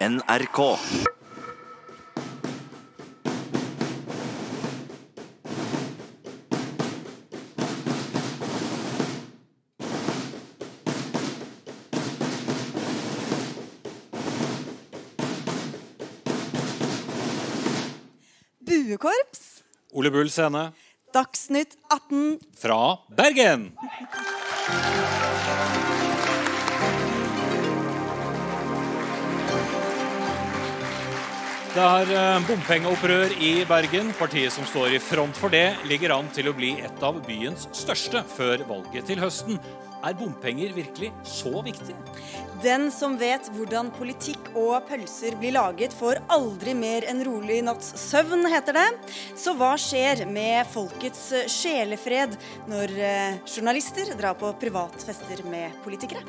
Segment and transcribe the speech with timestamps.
[0.00, 0.78] NRK.
[18.60, 19.62] Buekorps.
[19.92, 20.72] Ole Bull scene
[21.12, 22.38] Dagsnytt 18.
[22.56, 23.76] fra Bergen.
[31.70, 34.08] Det er eh, bompengeopprør i Bergen.
[34.18, 37.68] Partiet som står i front for det, ligger an til å bli et av byens
[37.78, 39.60] største før valget til høsten.
[40.02, 41.94] Er bompenger virkelig så viktig?
[42.64, 47.94] Den som vet hvordan politikk og pølser blir laget, får aldri mer enn rolig natts
[48.02, 48.88] søvn, heter det.
[49.38, 52.34] Så hva skjer med folkets sjelefred
[52.66, 56.26] når eh, journalister drar på privatfester med politikere?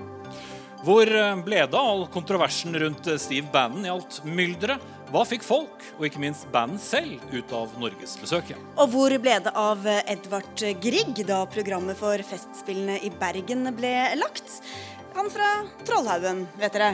[0.86, 5.01] Hvor eh, ble det av all kontroversen rundt eh, Steve Bannon i alt mylderet?
[5.12, 8.60] Hva fikk folk, og ikke minst Bannon selv, ut av norgesbesøket?
[8.80, 14.62] Og hvor ble det av Edvard Grieg da programmet for Festspillene i Bergen ble lagt?
[15.18, 15.50] Han fra
[15.84, 16.94] Trollhaugen, vet dere.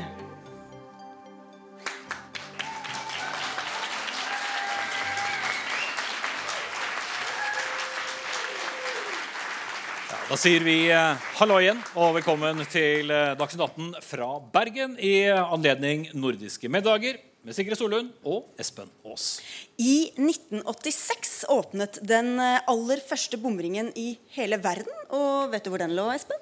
[10.28, 15.30] Da sier vi eh, hallo igjen og velkommen til eh, Dagsnytt 18 fra Bergen i
[15.30, 19.38] anledning nordiske middager med Sigrid Solund og Espen Aas.
[19.80, 24.92] I 1986 åpnet den eh, aller første bomringen i hele verden.
[25.16, 26.42] Og vet du hvor den lå, Espen?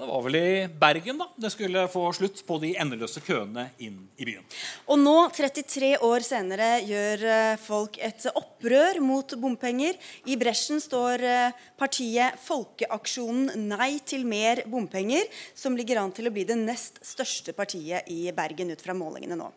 [0.00, 3.98] Det var vel i Bergen da det skulle få slutt på de endeløse køene inn
[4.16, 4.46] i byen.
[4.88, 9.98] Og nå, 33 år senere, gjør eh, folk et opprør mot bompenger.
[10.24, 16.32] I bresjen står eh, partiet Folkeaksjonen Nei til mer bompenger, som ligger an til å
[16.32, 19.50] bli det nest største partiet i Bergen ut fra målingene nå.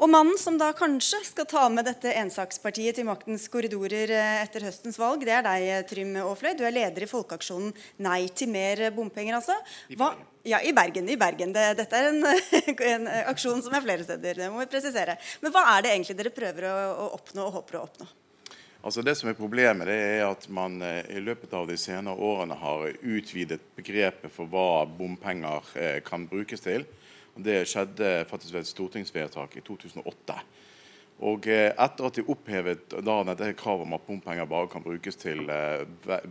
[0.00, 4.64] Og mannen som da kanskje skal ta med dette ensakspartiet til maktens korridorer eh, etter
[4.70, 6.54] høstens valg, det er deg, Trym Aafløy.
[6.56, 7.76] Du er leder i Folkeaksjonen
[8.08, 9.60] Nei til mer bompenger, altså.
[9.98, 10.12] Hva?
[10.42, 11.08] Ja, i Bergen.
[11.08, 11.52] i Bergen.
[11.54, 12.24] Det, dette er en,
[12.92, 14.40] en, aksjon som er flere steder.
[14.42, 15.18] det må vi presisere.
[15.42, 18.08] Men hva er det egentlig dere prøver å, å oppnå og håper å oppnå?
[18.82, 22.18] Altså Det som er Problemet det er at man eh, i løpet av de senere
[22.18, 26.88] årene har utvidet begrepet for hva bompenger eh, kan brukes til.
[27.38, 30.40] Det skjedde faktisk ved et stortingsvedtak i 2008.
[31.22, 35.20] Og eh, Etter at de opphevet da dette kravet om at bompenger bare kan brukes
[35.20, 35.46] til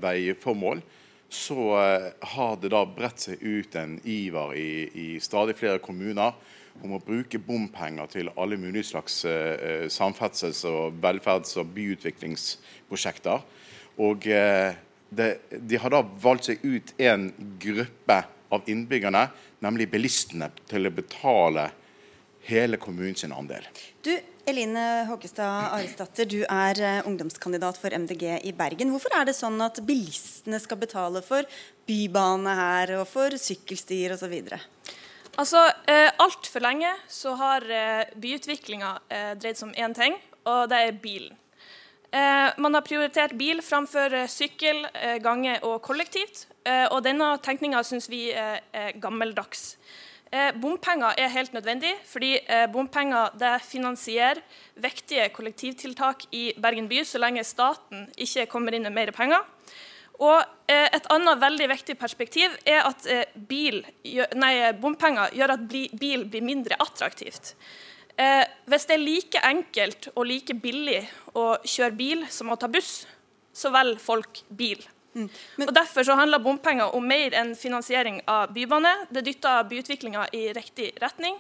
[0.04, 0.84] veiformål,
[1.32, 6.36] så eh, har det da bredt seg ut en iver i, i stadig flere kommuner
[6.84, 13.46] om å bruke bompenger til alle mulige slags eh, samferdsels-, og velferds- og byutviklingsprosjekter.
[14.04, 14.76] Og eh,
[15.12, 17.30] det, de har da valgt seg ut en
[17.64, 18.20] gruppe
[18.52, 19.26] av innbyggerne,
[19.64, 21.70] nemlig bilistene, til å betale
[22.48, 23.68] hele kommunens andel.
[24.04, 24.12] Du,
[24.50, 28.94] Eline Håkestad Aresdatter, du er uh, ungdomskandidat for MDG i Bergen.
[28.94, 31.46] Hvorfor er det sånn at bilistene skal betale for
[31.90, 34.34] bybane her og for sykkelstier osv.?
[35.40, 40.66] Altså, eh, Altfor lenge så har eh, byutviklinga eh, dreid seg om én ting, og
[40.72, 41.38] det er bilen.
[42.12, 46.48] Eh, man har prioritert bil framfor eh, sykkel, eh, gange og kollektivt.
[46.68, 48.60] Eh, og denne tenkninga syns vi er
[49.00, 49.78] gammeldags.
[50.32, 53.34] Eh, bompenger er helt nødvendig, fordi eh, bompenger
[53.68, 54.40] finansierer
[54.80, 59.44] viktige kollektivtiltak i Bergen by, så lenge staten ikke kommer inn med mer penger.
[60.22, 63.82] Og eh, Et annet veldig viktig perspektiv er at eh, bil,
[64.38, 67.56] nei, bompenger gjør at bil blir mindre attraktivt.
[68.16, 71.02] Eh, hvis det er like enkelt og like billig
[71.36, 73.06] å kjøre bil som å ta buss,
[73.52, 74.80] så velger folk bil.
[75.14, 75.28] Mm.
[75.56, 78.94] Men, og Derfor så handler bompenger om mer enn finansiering av bybane.
[79.12, 81.38] Det dytter byutviklinga i riktig retning.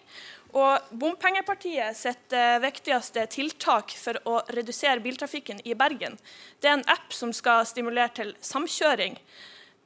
[0.51, 6.17] Og Bompengepartiet sitt eh, viktigste tiltak for å redusere biltrafikken i Bergen,
[6.59, 9.15] det er en app som skal stimulere til samkjøring.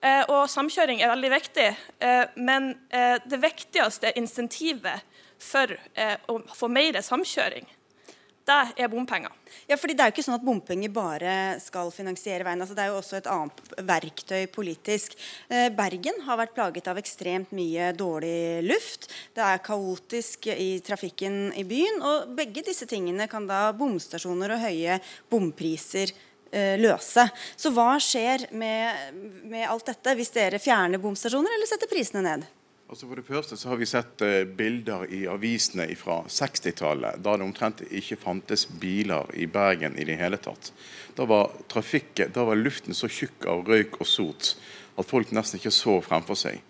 [0.02, 1.68] Eh, og Samkjøring er veldig viktig,
[2.02, 5.06] eh, men det viktigste insentivet
[5.38, 5.70] for
[6.32, 7.68] å få mer samkjøring,
[8.46, 9.34] det er bompenger.
[9.66, 11.32] Ja, fordi Det er jo ikke sånn at bompenger bare
[11.64, 12.62] skal finansiere veien.
[12.62, 15.16] Altså, det er jo også et annet verktøy politisk.
[15.50, 19.10] Eh, Bergen har vært plaget av ekstremt mye dårlig luft.
[19.34, 22.02] Det er kaotisk i trafikken i byen.
[22.04, 25.00] og Begge disse tingene kan da bomstasjoner og høye
[25.32, 26.14] bompriser
[26.52, 27.26] eh, løse.
[27.58, 29.18] Så hva skjer med,
[29.50, 32.46] med alt dette hvis dere fjerner bomstasjoner eller setter prisene ned?
[32.86, 37.34] Altså For det første så har vi sett uh, bilder i avisene fra 60-tallet, da
[37.34, 40.70] det omtrent ikke fantes biler i Bergen i det hele tatt.
[41.18, 44.54] Da var, da var luften så tjukk av røyk og sot
[44.96, 46.62] at folk nesten ikke så fremfor seg.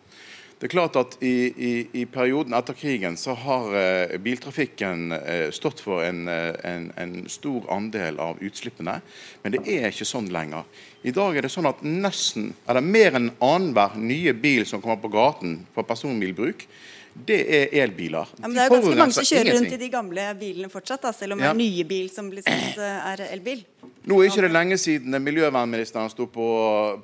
[0.55, 5.49] Det er klart at i, i, i perioden etter krigen så har eh, biltrafikken eh,
[5.51, 9.01] stått for en, eh, en, en, stor andel av utslippene,
[9.43, 10.63] men det er ikke sånn lenger.
[11.05, 14.97] I dag er det sånn at nesten, eller mer enn annenhver nye bil som kommer
[15.03, 16.65] på gaten for personbilbruk,
[17.15, 18.31] det er elbiler.
[18.39, 19.61] Ja, men det er jo ganske mange som kjører ingenting.
[19.61, 22.43] rundt i de gamle bilene fortsatt, da, selv om det er nye bil som blir
[22.43, 23.61] sagt er elbil.
[24.09, 26.49] Nå er ikke det lenge siden miljøvernministeren sto på,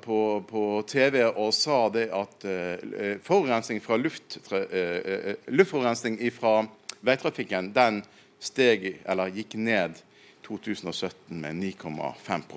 [0.02, 0.18] på,
[0.50, 6.58] på TV og sa det at uh, forurensning fra luft, uh, luftforurensning fra
[7.06, 8.02] veitrafikken den
[8.42, 10.02] steg, eller gikk ned
[10.44, 12.48] 2017 med 9,5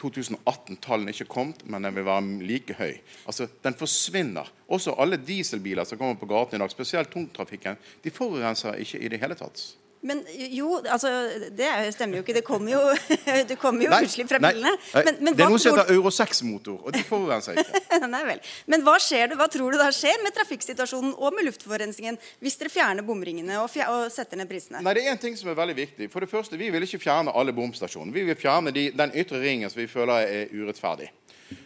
[0.00, 2.94] 2018-tallene er ikke kommet, men den vil være like høy.
[3.26, 4.52] Altså, Den forsvinner.
[4.68, 9.08] Også alle dieselbiler som kommer på gaten i dag, spesielt tungtrafikken, de forurenser ikke i
[9.08, 9.62] det hele tatt.
[10.06, 10.22] Men
[10.54, 11.10] jo, altså,
[11.56, 12.36] det stemmer jo ikke.
[12.36, 12.82] Det kommer jo,
[13.50, 14.72] det kommer jo nei, utslipp fra bilene.
[14.94, 17.82] Men, men, det er noe som heter Euro 6-motor, og det forurenser ikke.
[18.14, 18.42] nei vel.
[18.70, 22.58] Men hva, skjer det, hva tror du da skjer med trafikksituasjonen og med luftforurensningen hvis
[22.60, 24.84] dere fjerner bomringene og, fjer og, setter ned prisene?
[24.86, 26.10] Nei, Det er en ting som er veldig viktig.
[26.12, 28.14] For det første, Vi vil ikke fjerne alle bomstasjonene.
[28.14, 31.10] Vi vil fjerne de, den ytre ringen som vi føler er urettferdig.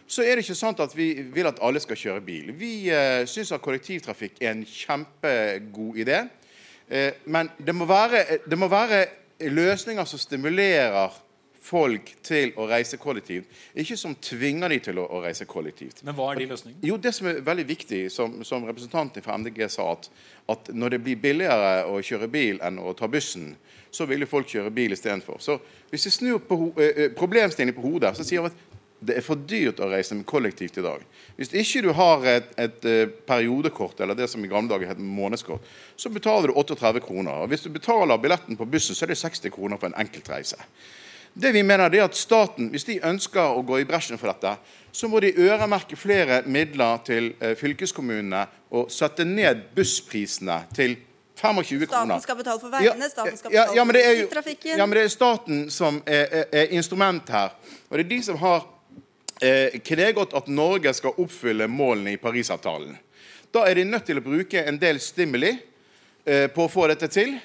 [0.07, 2.51] Så er det ikke sant at vi vil at alle skal kjøre bil.
[2.57, 6.25] Vi eh, syns at kollektivtrafikk er en kjempegod idé.
[6.91, 9.05] Eh, men det må, være, det må være
[9.47, 11.13] løsninger som stimulerer
[11.61, 16.01] folk til å reise kollektivt, ikke som tvinger de til å, å, reise kollektivt.
[16.03, 16.81] Men hva er de løsningene?
[16.89, 20.09] Jo, Det som er veldig viktig, som, som representanten fra MDG sa, at,
[20.51, 23.53] at, når det blir billigere å kjøre bil enn å ta bussen,
[23.93, 25.39] så vil jo folk kjøre bil istedenfor.
[25.43, 25.59] Så
[25.91, 28.67] hvis vi snur på, eh, eh, problemstillingen på hodet, så sier vi at
[29.01, 31.03] det er for dyrt å reise med kollektivt i dag.
[31.37, 35.01] Hvis ikke du har et, et, eh, periodekort, eller det som i gamle dager het
[35.01, 35.65] månedskort,
[35.97, 37.41] så betaler du 38 kroner.
[37.41, 40.57] Og Hvis du betaler billetten på bussen, så er det 60 kroner for en enkeltreise.
[41.33, 44.57] Det vi mener er at Staten, hvis de ønsker å gå i bresjen for dette,
[44.91, 50.97] så må de øremerke flere midler til eh, fylkeskommunene og sette ned bussprisene til
[51.41, 52.19] 25 kroner.
[52.19, 54.77] Staten skal betale for veiene, staten skal betale ja, for trafikken.
[54.77, 57.55] Ja, men det er staten som er, er, er instrument her.
[57.89, 58.67] Og det er de som har
[59.41, 62.97] eh, godt at Norge skal oppfylle målene i Parisavtalen.
[63.51, 65.51] Da er de nødt til å bruke en del stimuli
[66.25, 67.37] eh, på å få dette til.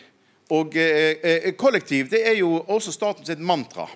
[0.54, 3.88] Og eh kollektiv det er jo også statens mantra.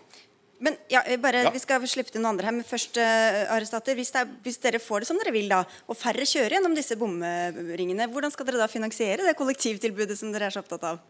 [0.60, 1.50] Men ja, bare, ja.
[1.54, 3.94] Vi skal slippe til noen andre her, men først, uh, arrestater.
[3.96, 6.98] hvis, er, hvis, dere får det som dere vil, da, og færre kjører gjennom disse
[7.00, 11.00] bomringene, hvordan skal dere da finansiere det kollektivtilbudet som dere er så opptatt av?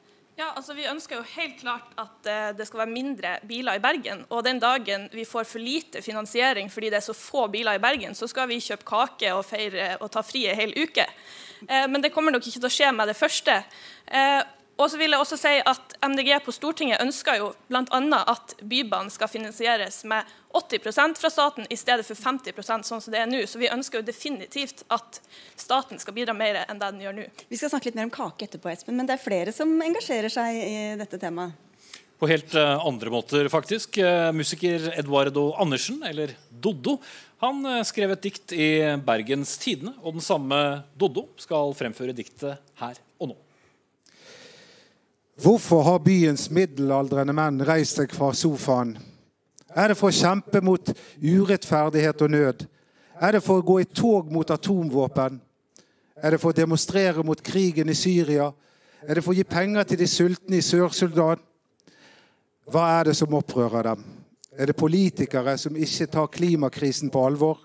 [0.41, 3.83] Ja, altså Vi ønsker jo helt klart at uh, det skal være mindre biler i
[3.83, 4.23] Bergen.
[4.33, 7.83] Og den dagen vi får for lite finansiering fordi det er så få biler i
[7.83, 11.05] Bergen, så skal vi kjøpe kake og feire og ta fri en hel uke.
[11.67, 13.59] Uh, men det kommer nok ikke til å skje med det første.
[14.09, 14.41] Uh,
[14.81, 18.21] og så vil jeg også si at MDG på Stortinget ønsker jo bl.a.
[18.33, 23.21] at Bybanen skal finansieres med 80% fra staten i stedet for 50% sånn som det
[23.21, 23.43] er nå.
[23.47, 25.21] Så vi ønsker jo definitivt at
[25.61, 27.27] staten skal bidra mer enn det den gjør nå.
[27.51, 30.33] Vi skal snakke litt mer om kake etterpå, Espen, men det er flere som engasjerer
[30.33, 31.69] seg i dette temaet.
[32.21, 33.97] På helt eh, andre måter, faktisk.
[34.01, 36.99] Eh, musiker Eduardo Andersen, eller Doddo,
[37.41, 38.71] han eh, skrev et dikt i
[39.05, 40.59] Bergens Tidende, og den samme
[41.01, 43.01] Doddo skal fremføre diktet her.
[45.41, 48.93] Hvorfor har byens middelaldrende menn reist seg fra sofaen?
[49.73, 52.65] Er det for å kjempe mot urettferdighet og nød?
[53.21, 55.39] Er det for å gå i tog mot atomvåpen?
[56.21, 58.51] Er det for å demonstrere mot krigen i Syria?
[59.07, 61.41] Er det for å gi penger til de sultne i Sør-Sudan?
[62.69, 64.05] Hva er det som opprører dem?
[64.53, 67.63] Er det politikere som ikke tar klimakrisen på alvor?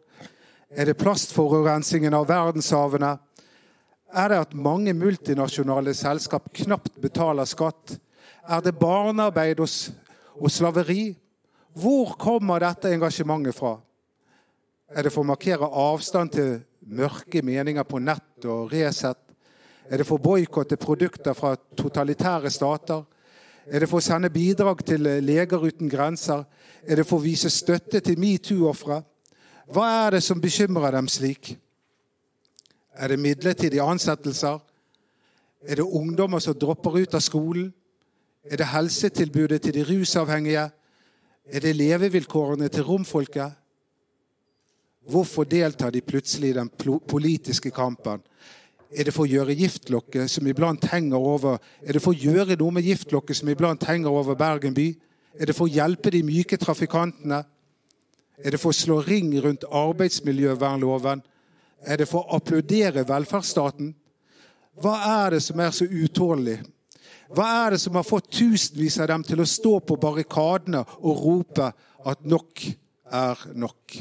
[0.71, 3.17] Er det plastforurensningen av verdenshavene?
[4.15, 7.97] Er det at mange multinasjonale selskap knapt betaler skatt?
[8.47, 11.17] Er det barnearbeid og, slaveri?
[11.75, 13.73] Hvor kommer dette engasjementet fra?
[14.87, 16.53] Er det for å markere avstand til
[16.87, 19.19] mørke meninger på nett og Resett?
[19.91, 23.03] Er det for å boikotte produkter fra totalitære stater?
[23.67, 26.45] Er det for å sende bidrag til Leger uten grenser?
[26.87, 29.01] Er det for å vise støtte til metoo-ofre?
[29.67, 31.57] Hva er det som bekymrer dem slik?
[32.95, 34.59] Er det midlertidige ansettelser?
[35.67, 37.73] Er det ungdommer som dropper ut av skolen?
[38.45, 40.69] Er det helsetilbudet til de rusavhengige?
[41.45, 43.51] Er det levevilkårene til romfolket?
[45.09, 46.69] Hvorfor deltar de plutselig i den
[47.07, 48.21] politiske kampen?
[48.95, 52.55] Er det for å gjøre giftlokket som iblant henger over Er det for å gjøre
[52.55, 54.93] noe med giftlokket som iblant henger over Bergen by?
[55.39, 57.43] Er det for å hjelpe de myke trafikantene?
[58.37, 61.21] Er det for å slå ring rundt arbeidsmiljøvernloven?
[61.83, 63.93] Er det for å applaudere velferdsstaten?
[64.81, 66.59] Hva er det som er så utålelig?
[67.35, 71.23] Hva er det som har fått tusenvis av dem til å stå på barrikadene og
[71.25, 71.71] rope
[72.05, 72.65] at nok
[73.11, 73.97] er nok?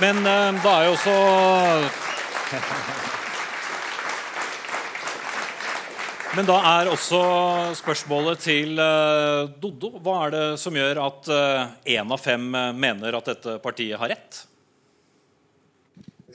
[0.00, 1.14] Men eh, da er jo også
[6.36, 7.18] Men da er også
[7.78, 12.44] spørsmålet til uh, Doddo Hva er det som gjør at én uh, av fem
[12.76, 14.42] mener at dette partiet har rett?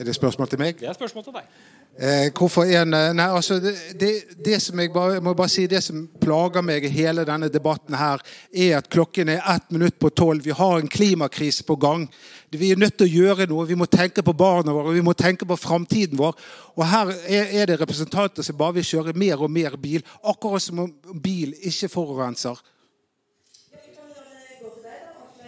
[0.02, 0.80] Er det spørsmål til meg?
[0.82, 1.52] Det er spørsmål til deg.
[2.00, 4.12] Eh, hvorfor en, eh, nei, altså det, det,
[4.46, 7.98] det, som jeg bare, må bare si, det som plager meg i hele denne debatten,
[8.00, 8.24] her,
[8.56, 10.42] er at klokken er ett minutt på tolv.
[10.46, 12.08] Vi har en klimakrise på gang.
[12.52, 13.64] Vi er nødt til å gjøre noe.
[13.70, 16.36] Vi må tenke på barna våre, vi må tenke på framtiden vår.
[16.76, 20.84] Og her er, det representanter som bare vil kjøre mer og mer bil, akkurat som
[20.84, 20.92] om
[21.24, 22.60] bil ikke forurenser.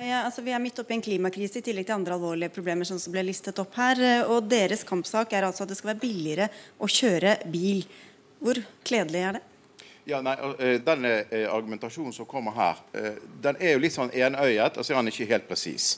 [0.03, 2.87] Ja, altså, vi er midt oppe i en klimakrise i tillegg til andre alvorlige problemer
[2.87, 3.99] som ble listet opp her.
[4.31, 7.83] Og deres kampsak er altså at det skal være billigere å kjøre bil.
[8.43, 9.47] Hvor kledelig er det?
[10.05, 12.79] Ja, nei, eh, Den eh, argumentasjonen som kommer her,
[13.41, 15.93] den er jo litt sånn enøyet, og så er han ikke helt presis.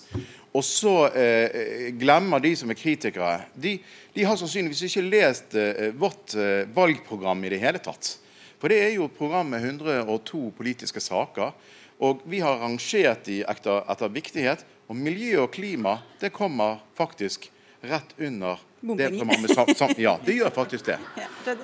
[0.56, 3.76] Og så eh, glemmer de som er kritikere De,
[4.16, 8.16] de har sannsynligvis ikke lest eh, vårt eh, valgprogram i det hele tatt.
[8.62, 11.52] For det er jo et program med 102 politiske saker.
[12.00, 14.64] Og vi har rangert de etter, etter viktighet.
[14.88, 17.50] Og miljø og klima det kommer faktisk
[17.86, 18.62] rett under
[18.94, 20.02] det.
[20.04, 20.98] Ja, det gjør faktisk det.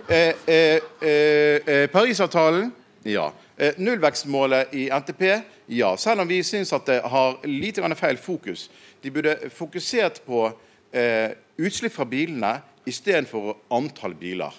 [0.10, 2.72] Eh, eh, eh, eh, Parisavtalen
[3.04, 3.32] ja.
[3.58, 5.24] Eh, nullvekstmålet i NTP
[5.66, 5.98] ja.
[5.98, 8.70] Selv om vi syns at det har lite feil fokus.
[9.02, 10.52] De burde fokusert på
[10.92, 14.54] eh, utslipp fra bilene istedenfor antall biler.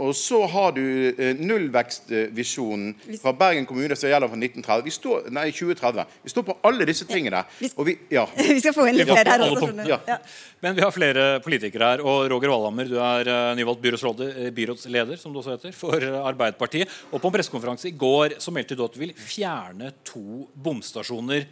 [0.00, 0.82] Og så har du
[1.12, 4.84] eh, nullvekstvisjonen fra Bergen kommune som gjelder fra 1930.
[4.86, 6.14] Vi står, nei, 2030.
[6.24, 7.42] Vi står på alle disse tingene.
[7.60, 8.24] Vi, ja.
[8.36, 9.70] vi, skal få inn litt flere her også.
[9.88, 9.98] Ja.
[10.08, 10.18] Ja.
[10.64, 12.04] Men vi har flere politikere her.
[12.06, 13.84] Og Roger Valhammer, du er uh, nyvalgt
[14.24, 16.90] eh, byrådsleder som du også heter, for Arbeiderpartiet.
[17.12, 21.44] Og på en pressekonferanse i går så meldte du at du vil fjerne to bomstasjoner.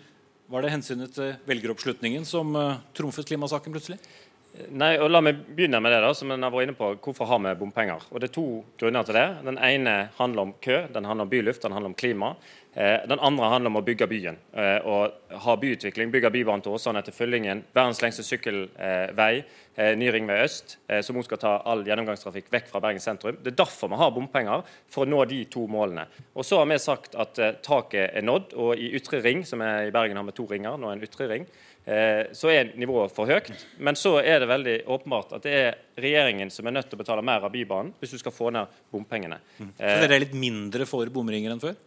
[0.51, 2.57] Var det hensynet til velgeroppslutningen som
[2.97, 4.01] trumfet klimasaken plutselig?
[4.51, 6.01] Nei, og La meg begynne med det.
[6.03, 8.03] da, som jeg vært inne på, Hvorfor har vi bompenger?
[8.11, 9.29] Og Det er to grunner til det.
[9.45, 12.35] Den ene handler om kø, den handler om byluft, den handler om klima.
[12.75, 16.11] Eh, den andre handler om å bygge byen eh, og ha byutvikling.
[16.11, 17.65] Bygge Bybanen til Åsane etter Fyllingen.
[17.75, 19.43] Verdens lengste sykkelvei.
[19.75, 23.39] Eh, ny ringvei øst, som også skal ta all gjennomgangstrafikk vekk fra Bergen sentrum.
[23.43, 26.07] Det er derfor vi har bompenger, for å nå de to målene.
[26.35, 28.55] Og Så har vi sagt at taket er nådd.
[28.55, 31.07] og I Ytre ring, som er i Bergen har vi to ringer, nå er en
[31.07, 31.47] ytre ring,
[31.85, 33.49] så er nivået for høyt.
[33.83, 37.03] Men så er det veldig åpenbart at det er regjeringen som er nødt til å
[37.03, 39.41] betale mer av Bybanen hvis du skal få ned bompengene.
[39.59, 39.73] Mm.
[39.79, 41.79] Så dere er litt mindre for bomringer enn før?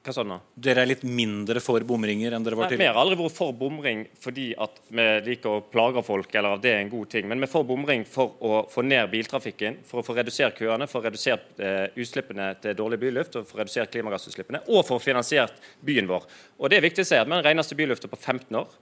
[0.00, 0.38] Hva sa du nå?
[0.56, 2.86] Dere er litt mindre for bomringer enn dere var tidligere?
[2.86, 6.62] Vi har aldri vært for bomring fordi at vi liker å plage folk, eller at
[6.64, 7.26] det er en god ting.
[7.28, 11.02] Men vi får bomring for å få ned biltrafikken, for å få redusert køene, for
[11.02, 15.04] å redusere eh, utslippene til dårlig byluft, og for å redusere klimagassutslippene, og for å
[15.04, 15.52] finansiere
[15.84, 16.24] byen vår.
[16.62, 18.72] Og det er viktig å si at vi er den reneste bylufta på 15 år.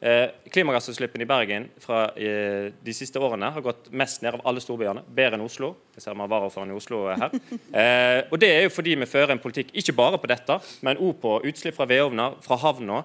[0.00, 4.62] Eh, klimagassutslippene i Bergen fra eh, de siste årene har gått mest ned av alle
[4.62, 5.02] storbyene.
[5.10, 5.72] Bedre enn Oslo.
[5.96, 7.32] Jeg ser man varaordføreren i Oslo her.
[7.78, 10.54] Eh, og Det er jo fordi vi fører en politikk ikke bare på dette,
[10.86, 13.02] men òg på utslipp fra vedovner, fra havna.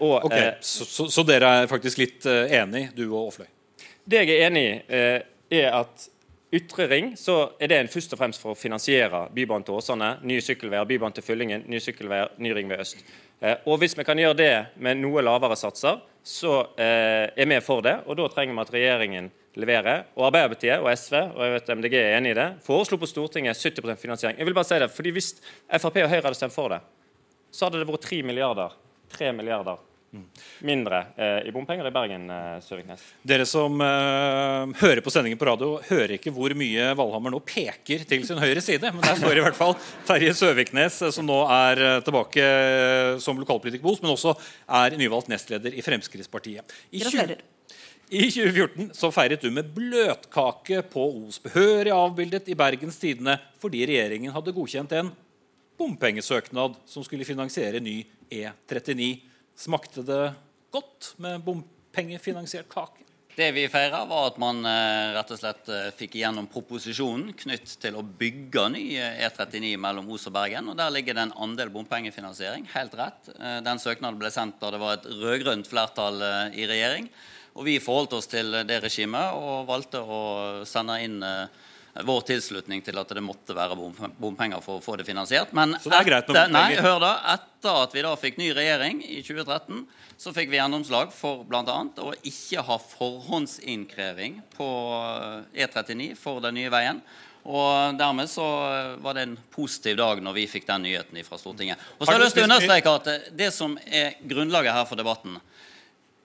[0.00, 3.50] Og, okay, så, så, så, dere er faktisk litt enig, du og Aafløy?
[4.08, 5.02] Det jeg er enig i,
[5.60, 6.08] er at
[6.48, 10.14] Ytre ring så er det en først og fremst for å finansiere Bybanen til Åsane,
[10.24, 13.02] nye sykkelveier, Bybanen til Fyllingen, nye sykkelveier, ny ringvei øst.
[13.38, 17.84] Og Hvis vi kan gjøre det med noe lavere satser, så eh, er vi for
[17.86, 17.94] det.
[18.10, 20.06] Og da trenger vi at regjeringen leverer.
[20.18, 23.58] Og Arbeiderpartiet og SV og jeg vet MDG er enig i det, foreslo på Stortinget
[23.58, 24.38] 70% finansiering.
[24.38, 25.32] Jeg vil bare si det, fordi Hvis
[25.70, 26.82] Frp og Høyre hadde stemt for det,
[27.54, 28.74] så hadde det vært 3 milliarder,
[29.14, 29.87] 3 milliarder
[30.64, 32.30] mindre eh, i bompenger i Bergen.
[32.30, 33.02] Eh, Søviknes.
[33.28, 38.06] Dere som eh, hører på sendingen på radio, hører ikke hvor mye Valhammer nå peker
[38.08, 38.92] til sin høyre side.
[38.94, 39.76] Men der står i hvert fall
[40.08, 44.34] Terje Søviknes, eh, som nå er eh, tilbake eh, som lokalpolitiker på Os, men også
[44.80, 46.76] er nyvalgt nestleder i Fremskrittspartiet.
[46.92, 47.44] I Gratulerer.
[48.08, 53.84] I 2014 så feiret du med bløtkake på Os, behørig avbildet i Bergens Tidende fordi
[53.90, 55.10] regjeringen hadde godkjent en
[55.78, 58.00] bompengesøknad som skulle finansiere ny
[58.32, 59.27] E39.
[59.58, 60.22] Smakte det
[60.70, 63.02] godt med bompengefinansiert kake?
[63.38, 67.76] Det vi feira, var at man eh, rett og slett eh, fikk igjennom proposisjonen knytt
[67.82, 70.70] til å bygge ny E39 mellom Os og Bergen.
[70.70, 72.66] og Der ligger det en andel bompengefinansiering.
[72.72, 73.30] Helt rett.
[73.34, 76.22] Eh, den søknaden ble sendt da det var et rød-grønt flertall
[76.54, 77.10] i regjering.
[77.58, 80.20] Og vi forholdt oss til det regimet og valgte å
[80.66, 81.18] sende inn
[82.04, 83.76] vår tilslutning til at det måtte være
[84.20, 85.54] bompenger for å få det finansiert.
[85.56, 89.20] Men det er etter, nei, hør da, etter at vi da fikk ny regjering i
[89.26, 89.86] 2013,
[90.18, 91.78] så fikk vi gjennomslag for bl.a.
[92.02, 94.68] å ikke ha forhåndsinnkreving på
[95.54, 97.02] E39 for den nye veien.
[97.48, 98.44] Og Dermed så
[99.00, 101.80] var det en positiv dag når vi fikk den nyheten fra Stortinget.
[101.96, 105.00] Og så har jeg lyst til å understreke at Det som er grunnlaget her for
[105.00, 105.38] debatten,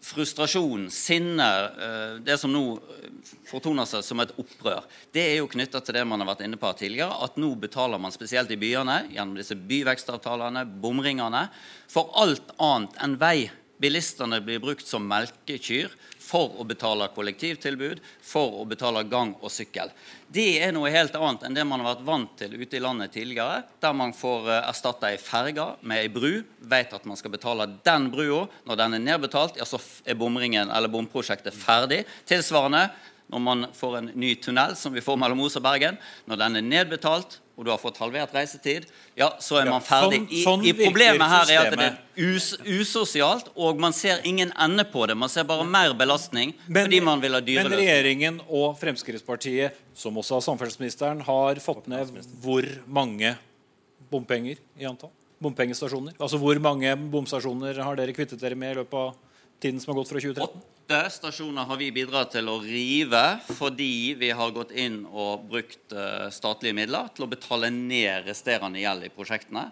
[0.03, 2.63] frustrasjon, sinne, eh, det som nå
[3.47, 4.83] fortoner seg som et opprør,
[5.15, 8.01] det er jo knytta til det man har vært inne på tidligere, at nå betaler
[8.01, 11.47] man spesielt i byene, gjennom disse byvekstavtalene, bomringene,
[11.87, 13.37] for alt annet enn vei.
[13.83, 15.91] Bilistene blir brukt som melkekyr
[16.23, 19.91] for å betale kollektivtilbud, for å betale gang og sykkel.
[20.33, 23.11] Det er noe helt annet enn det man har vært vant til ute i landet
[23.13, 27.31] tidligere, der man får erstatta erstatte ei ferge med ei bru, vet at man skal
[27.33, 28.47] betale den brua.
[28.65, 32.03] Når den er nedbetalt, ja, så er bomringen eller bomprosjektet ferdig.
[32.29, 32.89] Tilsvarende
[33.31, 35.97] når man får en ny tunnel, som vi får mellom Os og Bergen.
[36.29, 40.23] Når den er nedbetalt, og du har fått halvert reisetid, ja, så er man ferdig.
[40.27, 41.97] sånn- sånn I, i problemet her er at det er
[42.35, 45.15] us, usosialt, og man ser ingen ende på det.
[45.17, 49.71] Man ser bare mer belastning Men- fordi man vil ha dyre Men regjeringen og Fremskrittspartiet,
[49.93, 52.07] som også har samferdselsministeren, har fått ned
[52.41, 53.37] hvor mange
[54.11, 55.11] bompenger i antall?
[55.43, 56.13] Bompengestasjoner?
[56.19, 59.15] Altså Hvor mange bomstasjoner har dere kvittet dere med i løpet av
[59.63, 60.63] tiden som har gått fra 2013?
[60.83, 63.21] Åtte stasjoner har vi bidratt til å rive
[63.55, 68.81] fordi vi har gått inn og brukt eh, statlige midler til å betale ned resterende
[68.83, 69.69] gjeld i prosjektene.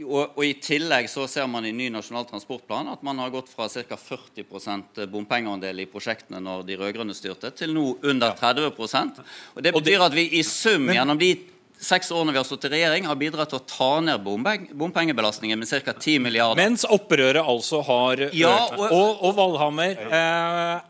[0.00, 3.52] Og, og I tillegg så ser man i ny nasjonal transportplan at man har gått
[3.52, 3.98] fra ca.
[4.00, 9.74] 40% bompengeandel i prosjektene når de rød-grønne styrte, til nå under 30 Og Og det-
[9.76, 11.34] betyr at vi i sum gjennom de
[11.78, 15.68] seks årene vi har stått i regjering, har bidratt til å ta ned bompengebelastningen med
[15.68, 15.92] ca.
[15.92, 16.56] 10 milliarder.
[16.62, 18.78] Mens opprøret altså har Ja, økt.
[18.78, 20.80] og- Og, og Valhammer eh,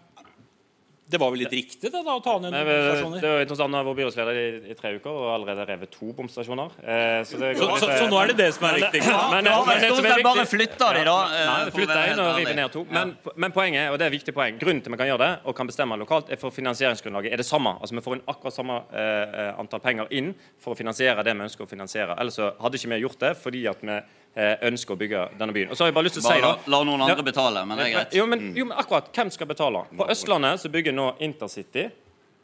[1.08, 3.20] Det var vel litt riktig det da å ta ned Men, eh, bomstasjoner?
[3.22, 6.72] Det var interessant å være byrådsleder i, i tre uker og allerede revet to bomstasjoner.
[6.82, 9.02] Eh, så, det Så, så, så nå er det det som er riktig?
[9.36, 11.14] Men, Ja, men, men det er bare flytter de, da.
[11.30, 12.84] eh, Nei, flytte inn og rive ned to.
[12.90, 15.32] Men, men poenget, og det er et viktig poeng, grunnen til vi kan gjøre det,
[15.46, 17.76] og kan bestemme lokalt, er for finansieringsgrunnlaget er det samme.
[17.80, 21.46] Altså Vi får inn akkurat samme eh, antall penger inn for å finansiere det vi
[21.46, 22.18] ønsker å finansiere.
[22.18, 25.54] Ellers så hadde ikke vi gjort det fordi at vi eh, ønsker å bygge denne
[25.56, 25.70] byen.
[25.72, 27.80] Og så har jeg bare lyst til å si da la noen andre betale, men
[27.80, 28.16] det er greit.
[28.18, 29.86] jo, men, jo, men akkurat, hvem skal betale?
[29.96, 31.86] På Østlandet så bygger nå Intercity.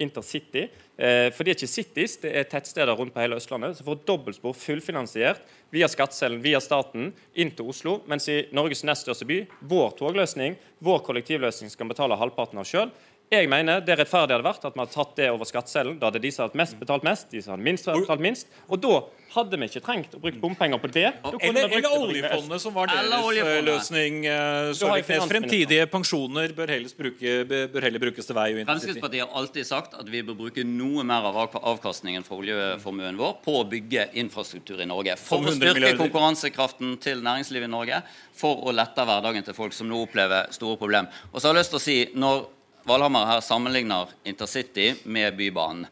[0.01, 0.69] Intercity.
[0.97, 4.03] Eh, for det er ikke cities, det er tettsteder rundt på hele Østlandet som får
[4.09, 5.41] dobbeltspor fullfinansiert
[5.73, 7.99] via skatteseddelen, via staten, inn til Oslo.
[8.11, 12.93] Mens i Norges nest største by, vår togløsning, vår kollektivløsning skal betale halvparten av sjøl.
[13.33, 15.95] Jeg mener det rettferdige hadde vært at vi hadde tatt det over skatteseddelen.
[15.97, 18.51] Da hadde de som hadde mest betalt mest, de som hadde minst betalt minst.
[18.69, 18.99] Og da
[19.33, 21.07] hadde vi ikke trengt å bruke bompenger på det.
[21.25, 24.19] Kunne Eller, eller oljefondet, som var deres eh, løsning.
[24.29, 24.37] eh,
[24.77, 25.33] finansministeren.
[25.33, 28.99] Fremtidige pensjoner bør, helst bruke, bør heller brukes til vei og intercity.
[29.01, 33.39] Fremskrittspartiet har alltid sagt at vi bør bruke noe mer av avkastningen fra oljeformuen vår
[33.49, 35.17] på å bygge infrastruktur i Norge.
[35.25, 38.05] For å styrke konkurransekraften til næringslivet i Norge.
[38.37, 41.25] For å lette hverdagen til folk som nå opplever store problemer.
[41.33, 42.45] Og så har jeg lyst til å si, når
[42.89, 45.87] Valhammer her sammenligner intercity med Bybanen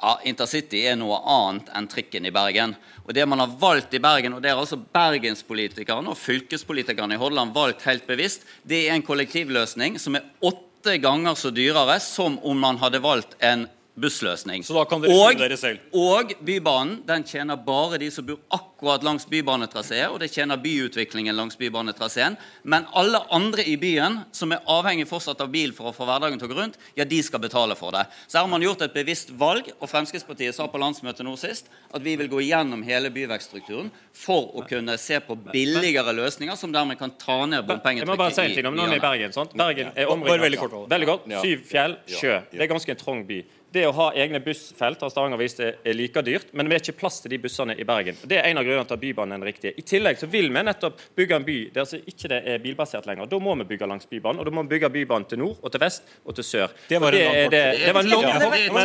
[0.00, 2.74] ja, Intercity er noe annet enn trikken i Bergen.
[3.06, 7.20] Og Det man har valgt i Bergen, og det har altså bergenspolitikerne og fylkespolitikerne i
[7.20, 12.38] Hordaland valgt helt bevisst, det er en kollektivløsning som er åtte ganger så dyrere som
[12.44, 13.66] om man hadde valgt en
[13.98, 14.62] bussløsning.
[14.62, 15.80] Så da kan dere og, dere selv.
[15.90, 21.36] og Bybanen den tjener bare de som bor akkurat langs bybanetraseet, og det tjener byutviklingen
[21.36, 22.36] langs bybanetraseen.
[22.62, 26.38] Men alle andre i byen som er avhengig fortsatt av bil for å få hverdagen
[26.38, 28.06] til å gå rundt, ja, de skal betale for det.
[28.26, 31.68] Så her har man gjort et bevisst valg, og Fremskrittspartiet sa på landsmøtet nå sist
[31.92, 36.72] at vi vil gå gjennom hele byvekststrukturen for å kunne se på billigere løsninger som
[36.74, 38.98] dermed kan ta ned Jeg må bare si en bompengetrykket ting i om noen i
[38.98, 39.06] byene.
[39.08, 39.32] Bergen.
[39.32, 39.54] sant?
[39.58, 40.42] Bergen er omringet.
[40.46, 41.30] veldig kort, Veldig godt.
[41.42, 42.40] Syv fjell, sjø.
[42.52, 43.44] Det er ganske en trang by.
[43.68, 47.00] Det å ha egne bussfelt har Stavanger vist er like dyrt, men det er ikke
[47.02, 48.16] plass til de bussene i Bergen.
[48.24, 49.72] Det er en av til at Bybanen er den riktige.
[49.78, 53.06] I tillegg så vil vi nettopp bygge en by der det ikke det er bilbasert
[53.06, 53.26] lenger.
[53.26, 55.72] Da må vi bygge langs Bybanen, og da må vi bygge Bybanen til nord og
[55.72, 56.68] til vest og til sør.
[56.88, 58.78] Det var det, en lang det, det var en lang Ja, nå- må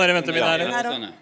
[0.00, 0.42] dere vente, litt.
[0.44, 1.12] Her.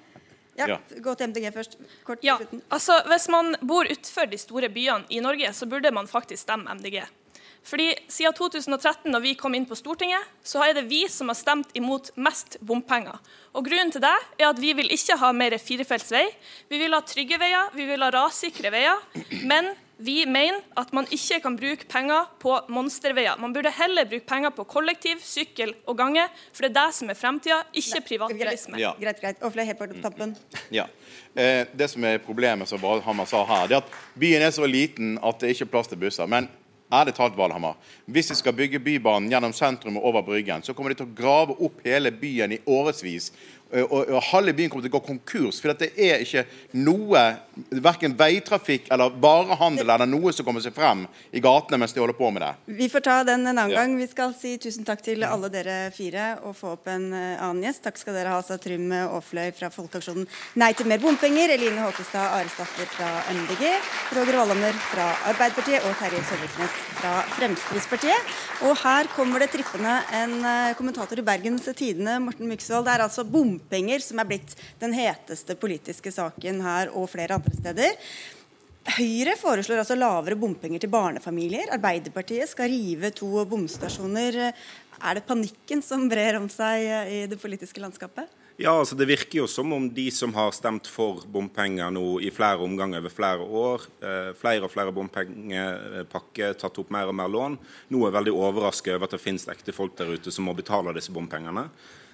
[0.59, 0.77] Ja, Ja.
[1.01, 1.79] Gå til MDG først.
[2.05, 2.37] Kort Ja,
[2.71, 6.69] altså Hvis man bor utenfor de store byene i Norge, så burde man faktisk stemme
[6.75, 7.01] MDG.
[7.63, 11.39] Fordi Siden 2013, når vi kom inn på Stortinget, så er det vi som har
[11.39, 13.21] stemt imot mest bompenger.
[13.55, 16.27] Og Grunnen til det er at vi vil ikke ha mer firefelts vei.
[16.73, 18.99] Vi vil ha trygge veier, vi vil ha rassikre veier.
[19.47, 19.71] Men
[20.03, 23.39] vi mener at man ikke kan bruke penger på monsterveier.
[23.39, 27.13] Man burde heller bruke penger på kollektiv, sykkel og gange, for det er det som
[27.13, 28.81] er fremtida, ikke privatbilisme.
[28.83, 28.95] Ja.
[28.99, 29.43] Greit, greit.
[29.47, 30.35] Og flere på tampen.
[30.75, 30.89] Ja.
[31.37, 34.67] Eh, det som er problemet, som Hammer sa her, det er at byen er så
[34.67, 36.27] liten at det ikke er plass til busser.
[36.27, 36.51] Men
[36.93, 40.93] ærlig talt, Valhammer, hvis de skal bygge Bybanen gjennom sentrum og over Bryggen, så kommer
[40.93, 43.31] de til å grave opp hele byen i årevis.
[43.73, 45.61] Og, og halve byen kommer til å gå konkurs.
[45.63, 46.45] For det er ikke
[46.77, 47.23] noe,
[47.83, 52.17] verken veitrafikk eller varehandel eller noe som kommer seg frem i gatene mens de holder
[52.19, 52.51] på med det.
[52.83, 53.81] Vi får ta den en annen Ja.
[53.83, 53.97] gang.
[53.97, 57.63] Vi skal si tusen takk til alle dere fire og få opp en eh, annen
[57.65, 57.83] gjest.
[57.87, 60.27] Takk skal dere ha, sa Trym Aafløy fra Folkeaksjonen
[60.61, 63.65] Nei til mer bompenger, Eline Håkestad Aresdatter fra MDG,
[64.19, 68.33] Roger Wallander fra Arbeiderpartiet og Terje Søviknes fra Fremskrittspartiet.
[68.69, 72.85] Og her kommer det trippende en eh, kommentator i Bergens Tidende, Morten Myksvold.
[72.87, 73.62] Det er altså bompenger
[74.01, 77.99] som er blitt den heteste politiske saken her og flere andre steder.
[78.97, 81.71] Høyre foreslår altså lavere bompenger til barnefamilier.
[81.71, 84.53] Arbeiderpartiet skal rive to bomstasjoner.
[85.03, 88.27] Er det panikken som brer om seg i det politiske landskapet?
[88.61, 92.31] Ja, altså Det virker jo som om de som har stemt for bompenger nå i
[92.35, 97.33] flere omganger over flere år, eh, flere og flere bompengepakker, tatt opp mer og mer
[97.33, 97.57] lån,
[97.91, 100.95] nå er veldig overrasket over at det finnes ekte folk der ute som må betale
[100.95, 101.71] disse bompengene.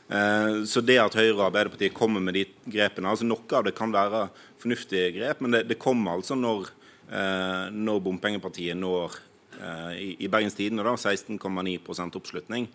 [0.09, 3.75] Eh, så det at Høyre og Arbeiderpartiet kommer med de grepene altså Noe av det
[3.77, 6.71] kan være fornuftige grep, men det, det kommer altså når,
[7.13, 9.19] eh, når bompengepartiet når
[9.61, 12.71] eh, i, i Bergens Tidende da, 16,9 oppslutning.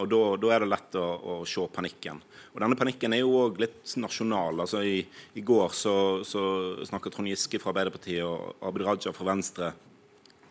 [0.00, 2.24] Og da, da er det lett å, å se panikken.
[2.52, 4.64] Og Denne panikken er jo òg litt nasjonal.
[4.64, 5.00] altså I,
[5.36, 6.42] i går så, så
[6.88, 9.72] snakket Trond Giske fra Arbeiderpartiet og Abid Raja fra Venstre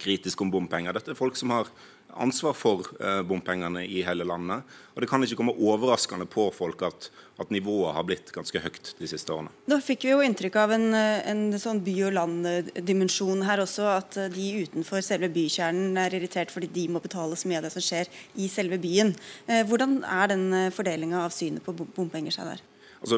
[0.01, 0.95] kritisk om bompenger.
[0.97, 1.69] Dette er folk som har
[2.19, 4.65] ansvar for eh, bompengene i hele landet.
[4.95, 7.07] Og det kan ikke komme overraskende på folk at,
[7.39, 9.51] at nivået har blitt ganske høyt de siste årene.
[9.71, 13.87] Nå fikk vi jo inntrykk av en, eh, en sånn by og land-dimensjon her også.
[13.95, 17.69] At eh, de utenfor selve bykjernen er irritert fordi de må betale så mye av
[17.69, 19.15] det som skjer i selve byen.
[19.47, 22.61] Hvordan er den fordelinga av synet på bom- bompenger seg der?
[23.01, 23.17] Altså,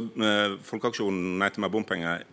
[0.63, 2.23] Folkeaksjonen Nei til mer bompenger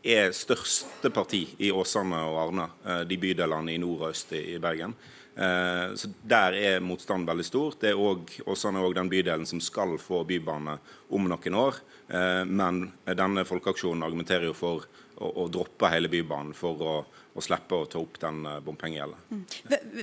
[0.00, 2.66] er største parti i Åsane og Arna,
[3.06, 4.94] de bydelene i nord og øst i Bergen.
[5.40, 7.74] Eh, Så Der er motstanden veldig stor.
[7.80, 10.78] Det er også, også er den bydelen som skal få bybane
[11.10, 11.80] om noen år.
[12.08, 14.84] Eh, Men denne folkeaksjonen argumenterer jo for
[15.16, 16.94] å, å droppe hele bybanen for å,
[17.34, 19.44] å slippe å ta opp den eh, bompengegjelden.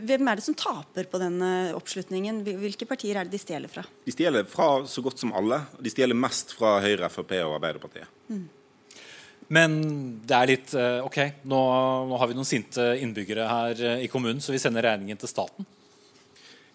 [0.02, 1.38] Hvem er det som taper på den
[1.78, 2.42] oppslutningen?
[2.58, 3.86] Hvilke partier er det de stjeler fra?
[4.06, 5.62] De stjeler fra så godt som alle.
[5.80, 8.10] De stjeler mest fra Høyre, Frp og Arbeiderpartiet.
[9.54, 9.78] Men
[10.28, 11.60] det er litt eh, OK, nå,
[12.10, 15.32] nå har vi noen sinte innbyggere her eh, i kommunen, så vi sender regningen til
[15.32, 15.68] staten.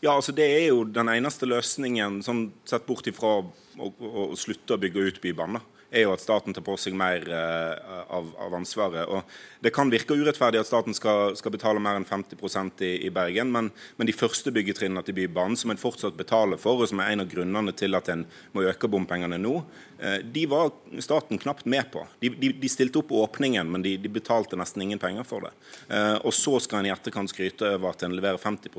[0.02, 3.44] Ja, altså Det er jo den eneste løsningen, sånn sett bort ifra å,
[3.76, 3.90] å,
[4.24, 7.26] å slutte å bygge ut Bybanen, da, er jo at staten tar på seg mer
[7.28, 9.04] eh, av, av ansvaret.
[9.06, 13.10] Og Det kan virke urettferdig at staten skal, skal betale mer enn 50 i, i
[13.14, 17.02] Bergen, men, men de første byggetrinnene til Bybanen, som en fortsatt betaler for, og som
[17.02, 18.24] er en av grunnene til at en
[18.56, 19.58] må øke bompengene nå,
[20.00, 20.72] eh, de var
[21.04, 22.06] staten knapt med på.
[22.24, 25.54] De, de, de stilte opp åpningen, men de, de betalte nesten ingen penger for det.
[25.92, 28.72] Eh, og så skal en i etterkant skryte over at en leverer 50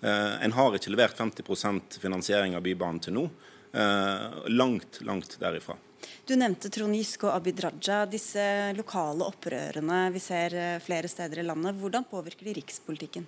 [0.00, 3.26] Uh, En har ikke levert 50% finansiering av Bybanen til nå.
[3.74, 5.76] Uh, langt, langt derifra.
[6.28, 8.02] Du nevnte Trond Giske og Abid Raja.
[8.10, 8.44] Disse
[8.76, 11.76] lokale opprørene vi ser eh, flere steder i landet.
[11.80, 13.26] Hvordan påvirker de rikspolitikken?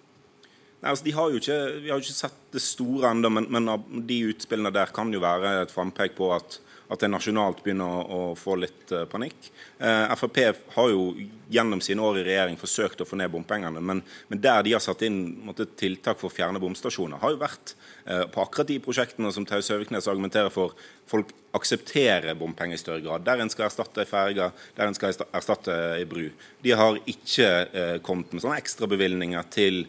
[0.81, 3.49] Nei, altså, de har jo ikke, vi har jo ikke sett det store ennå, men,
[3.53, 3.69] men
[4.09, 6.57] de utspillene der kan jo være et frampek på at,
[6.91, 9.51] at det nasjonalt begynner å, få litt eh, panikk.
[9.79, 10.41] Eh, Frp
[10.75, 11.13] har jo
[11.51, 14.83] gjennom sine år i regjering forsøkt å få ned bompengene, men, men der de har
[14.83, 17.75] satt inn måtte, tiltak for å fjerne bomstasjoner, har jo vært
[18.05, 20.75] eh, på akkurat de prosjektene som Tau Søviknes argumenterer for.
[21.11, 23.25] Folk aksepterer bompenger i større grad.
[23.27, 26.29] Der en skal erstatte ferger, der en skal erstatte ei bru.
[26.63, 29.81] De har ikke kommet med sånne ekstrabevilgninger til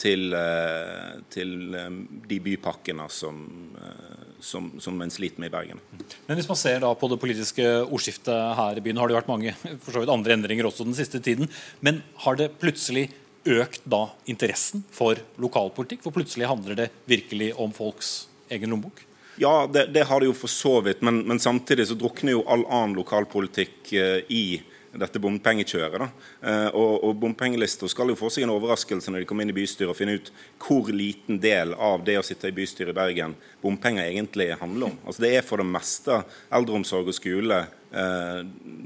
[0.00, 1.88] til, eh, til eh,
[2.30, 3.40] de bypakkene som,
[3.76, 5.82] eh, som, som en sliter med i Bergen.
[6.28, 9.32] Men hvis man ser da på det politiske ordskiftet her i byen, har det vært
[9.32, 11.50] mange for så vidt andre endringer også den siste tiden.
[11.84, 13.10] Men har det plutselig
[13.50, 16.04] økt da interessen for lokalpolitikk?
[16.06, 19.04] For plutselig handler det virkelig om folks egen lommebok?
[19.40, 22.44] Ja, det, det har det jo for så vidt, men, men samtidig så drukner jo
[22.50, 23.92] all annen lokalpolitikk
[24.28, 24.44] i
[24.92, 26.02] dette bompengekjøret.
[26.02, 26.08] da.
[26.42, 29.56] Eh, og, og Bompengelister skal jo få seg en overraskelse når de kommer inn i
[29.56, 30.30] bystyret og finner ut
[30.62, 34.96] hvor liten del av det å sitte i bystyret i Bergen bompenger egentlig handler om.
[35.04, 36.22] Altså Det er for det meste
[36.56, 38.40] eldreomsorg og skole eh,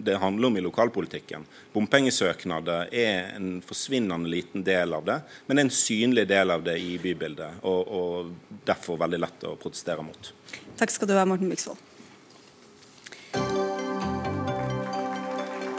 [0.05, 1.47] det handler om i lokalpolitikken.
[1.73, 6.99] Bompengesøknader er en forsvinnende liten del av det, men en synlig del av det i
[7.01, 7.65] bybildet.
[7.65, 10.33] Og, og derfor veldig lett å protestere mot.
[10.77, 11.94] Takk skal du ha, Morten Myksvold.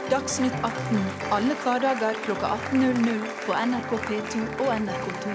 [0.06, 1.00] Dagsnytt 18
[1.34, 5.32] alle hverdager klokka 18.00 på NRK P2 og NRK2.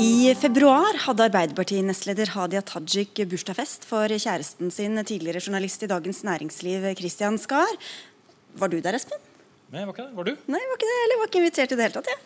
[0.00, 6.88] I februar hadde Arbeiderparti-nestleder Hadia Tajik bursdagsfest for kjæresten sin, tidligere journalist i Dagens Næringsliv,
[6.96, 7.76] Christian Skar.
[8.56, 9.20] Var du der, Espen?
[9.74, 10.16] Nei, var ikke det?
[10.16, 10.32] Var du?
[10.48, 12.24] Nei, var ikke det, eller var ikke invitert i det hele tatt, jeg.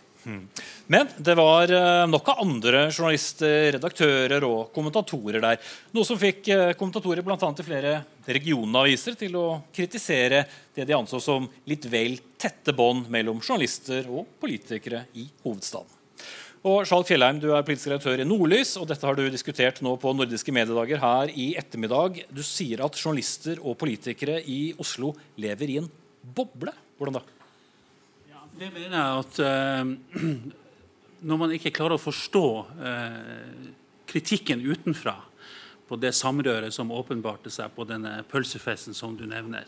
[0.87, 5.72] Men det var eh, nok av andre journalister, redaktører og kommentatorer der.
[5.96, 7.94] Noe som fikk eh, kommentatorer blant annet i flere
[8.26, 10.44] regionaviser til å kritisere
[10.76, 15.98] det de anså som litt vel tette bånd mellom journalister og politikere i hovedstaden.
[16.62, 19.96] Og Skjalg Fjellheim, du er politisk redaktør i Nordlys, og dette har du diskutert nå
[19.98, 22.22] på Nordiske mediedager her i ettermiddag.
[22.30, 25.11] Du sier at journalister og politikere i Oslo
[25.42, 25.90] lever i en
[26.22, 26.70] boble.
[27.00, 27.41] Hvordan da?
[28.58, 30.26] Det mener jeg at eh,
[31.28, 32.46] når man ikke klarer å forstå
[32.88, 33.62] eh,
[34.10, 35.16] kritikken utenfra
[35.88, 39.66] på det samrøret som åpenbarte seg på denne pølsefesten som du nevner,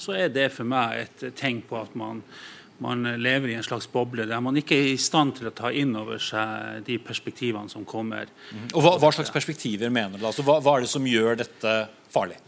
[0.00, 2.24] så er det for meg et tegn på at man
[2.82, 5.70] man lever i en slags boble der man ikke er i stand til å ta
[5.70, 8.30] inn over seg de perspektivene som kommer.
[8.50, 8.68] Mm.
[8.72, 10.26] Og hva, hva, slags perspektiver mener du?
[10.26, 11.74] Altså, hva, hva, er det som gjør dette
[12.12, 12.38] farlig?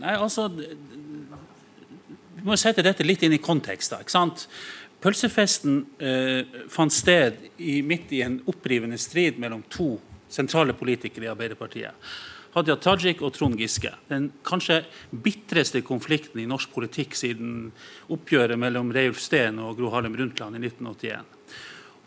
[0.00, 3.92] Nei, altså Vi må sette dette litt inn i kontekst.
[3.98, 4.46] ikke sant?
[5.00, 9.94] Pølsefesten eh, fant sted i, midt i en opprivende strid mellom to
[10.30, 12.10] sentrale politikere i Arbeiderpartiet.
[12.50, 13.92] Hadia Tajik og Trond Giske.
[14.10, 17.70] Den kanskje bitreste konflikten i norsk politikk siden
[18.10, 21.22] oppgjøret mellom Reiulf Steen og Gro Harlem Brundtland i 1981.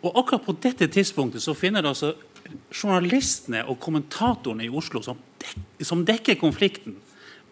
[0.03, 2.11] Og akkurat på dette tidspunktet så finner altså
[2.75, 6.99] journalistene og kommentatorene i Oslo som, dek som dekker konflikten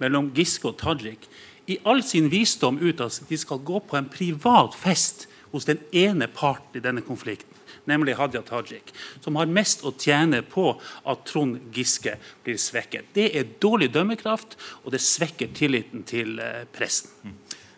[0.04, 1.30] mellom Giske og Tajik,
[1.70, 5.82] i all sin visdom ut at de skal gå på en privat fest hos den
[5.92, 10.68] ene parten i denne konflikten nemlig Hadia Tajik, som har mest å tjene på
[11.10, 13.12] at Trond Giske blir svekket.
[13.16, 17.12] Det er dårlig dømmekraft, og det svekker tilliten til eh, pressen.
[17.26, 17.38] Mm.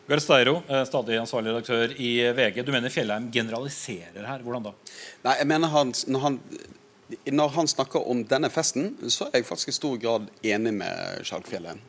[0.10, 2.64] Garsteiro, eh, stadig ansvarlig redaktør i VG.
[2.68, 4.44] Du mener Fjellheim generaliserer her.
[4.44, 4.74] Hvordan da?
[5.24, 6.40] Nei, jeg mener han, når han
[7.30, 11.26] når han snakker om denne festen, så er jeg faktisk i stor grad enig med
[11.28, 11.82] Skjalg Fjellheim.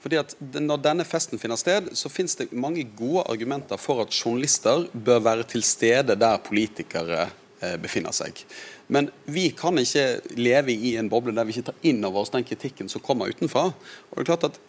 [0.00, 4.14] Fordi at Når denne festen finner sted, så finnes det mange gode argumenter for at
[4.14, 7.28] journalister bør være til stede der politikere
[7.60, 8.38] Eh, befinner seg.
[8.88, 12.32] Men vi kan ikke leve i en boble der vi ikke tar inn over oss
[12.32, 13.66] den kritikken som kommer utenfra.
[13.68, 14.60] Og det er klart at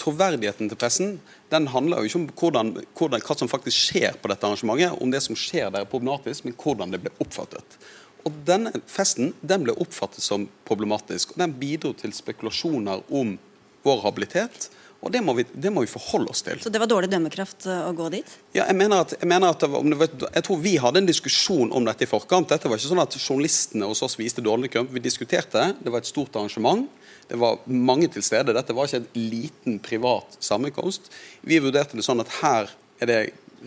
[0.00, 1.10] Troverdigheten til pressen
[1.52, 5.10] den handler jo ikke om hvordan, hvordan, hva som faktisk skjer på dette arrangementet, om
[5.12, 7.76] det som skjer der er problematisk, men hvordan det ble oppfattet.
[8.24, 11.34] Og Denne festen den ble oppfattet som problematisk.
[11.34, 13.36] og Den bidro til spekulasjoner om
[13.82, 14.70] vår habilitet
[15.02, 16.60] og det må, vi, det må, vi, forholde oss til.
[16.62, 18.34] Så det var dårlig dømmekraft uh, å gå dit?
[18.54, 21.88] Ja, jeg mener at, jeg, mener at var, jeg tror vi hadde en diskusjon om
[21.88, 22.52] dette i forkant.
[22.52, 24.92] Dette var ikke sånn at journalistene hos oss viste dårlig kamp.
[24.94, 25.72] Vi diskuterte.
[25.82, 26.86] Det var et stort arrangement.
[27.26, 28.54] Det var mange til stede.
[28.54, 31.10] Dette var ikke en liten privat sammenkomst.
[31.50, 32.70] Vi vurderte det sånn at her
[33.02, 33.20] er det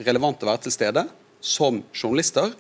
[0.08, 1.04] relevant å være til stede
[1.43, 2.56] som journalister.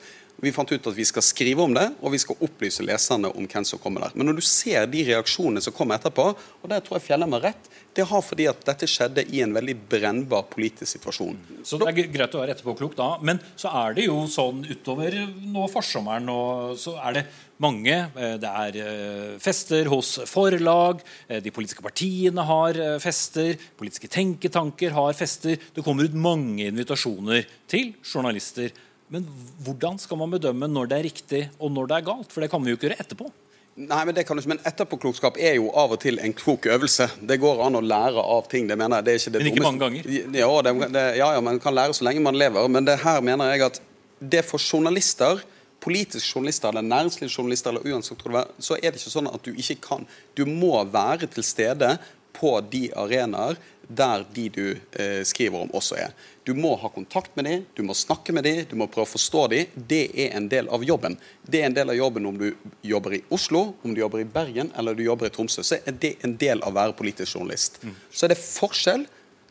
[0.45, 3.47] Vi fant ut at vi skal skrive om det, og vi skal opplyse leserne om
[3.49, 4.13] hvem som kommer der.
[4.13, 7.47] Men når du ser de reaksjonene som kommer etterpå, og der tror jeg Fjellheim har
[7.49, 11.37] rett, det har fordi at dette skjedde i en veldig brennbar politisk situasjon.
[11.65, 13.09] Så det er greit å være etterpåklok da.
[13.25, 17.25] Men så er det jo sånn utover nå forsommeren og så er det
[17.63, 17.95] mange.
[17.95, 24.95] Eh, det er eh, fester hos forlag, eh, de politiske partiene har fester, politiske tenketanker
[24.95, 25.57] har fester.
[25.73, 28.75] Det kommer ut mange invitasjoner til journalister.
[29.13, 29.25] Men
[29.65, 32.31] hvordan skal man bedømme når det er riktig og når det er galt?
[32.33, 33.29] For det kan vi jo ikke gjøre etterpå.
[33.75, 36.69] Nei, Men det kan du ikke, men etterpåklokskap er jo av og til en klok
[36.71, 37.09] øvelse.
[37.27, 38.69] Det går an å lære av ting.
[38.69, 39.05] det mener jeg.
[39.05, 40.07] Det er ikke det men ikke mange ganger?
[40.39, 42.69] Ja, det, det, ja, ja, man kan lære så lenge man lever.
[42.71, 43.81] Men det her mener jeg at
[44.23, 45.43] det for journalister,
[45.83, 48.23] politiske journalister eller næringslivsjournalister, eller uansett,
[48.63, 50.07] så er det ikke sånn at du ikke kan.
[50.39, 51.97] Du må være til stede
[52.35, 56.13] på de arenaer der de du eh, skriver om, også er.
[56.43, 59.13] Du må ha kontakt med dem, du må snakke med dem, du må prøve å
[59.13, 59.75] forstå dem.
[59.75, 61.17] Det er en del av jobben.
[61.45, 62.47] Det er en del av jobben om du
[62.85, 65.63] jobber i Oslo, om du jobber i Bergen eller du jobber i Tromsø.
[65.65, 67.79] Så er det en del av å være politisk journalist.
[67.83, 67.93] Mm.
[68.11, 69.05] Så er det forskjell,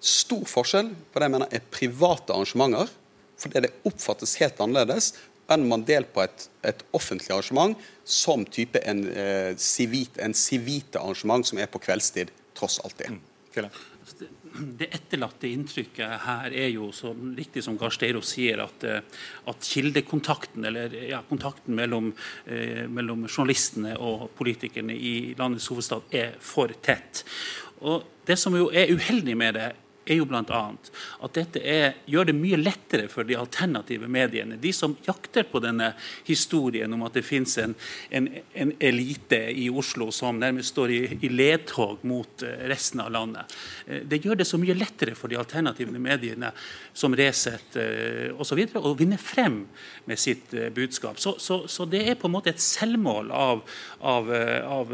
[0.05, 2.91] stor forskjell på det jeg mener er private arrangementer,
[3.41, 5.15] fordi det oppfattes helt annerledes
[5.53, 7.77] enn man deler på et, et, offentlig arrangement
[8.09, 12.31] som type en eh, sivite arrangement som er på kveldstid,
[12.65, 13.13] tross alt det.
[13.13, 13.23] Mm
[14.55, 19.01] det etterlatte inntrykket her er jo så riktig som Garsteiro sier, at, eh,
[19.51, 22.13] at kildekontakten, eller ja, kontakten mellom,
[22.47, 27.25] eh, mellom, journalistene og politikerne i landets hovedstad er for tett.
[27.81, 30.63] Og Det som jo er uheldig med det, er jo bl.a.
[31.25, 34.59] at dette er, gjør det mye lettere for de alternative mediene.
[34.61, 35.93] De som jakter på denne
[36.27, 37.75] historien om at det finnes en,
[38.11, 43.13] en, en elite i Oslo som nærmest står i, i ledtog mot eh, resten av
[43.15, 43.55] landet.
[43.87, 46.53] Eh, det gjør det så mye lettere for de alternative mediene
[46.93, 48.61] som Resett eh, osv.
[48.81, 49.63] å vinne frem
[50.05, 51.21] med sitt budskap.
[51.21, 53.65] Så, så, så, det er på en måte et selvmål av,
[54.05, 54.31] av,
[54.69, 54.93] av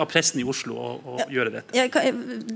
[0.00, 1.26] av pressen i Oslo å, å ja.
[1.38, 1.76] gjøre dette.
[1.76, 1.86] Ja,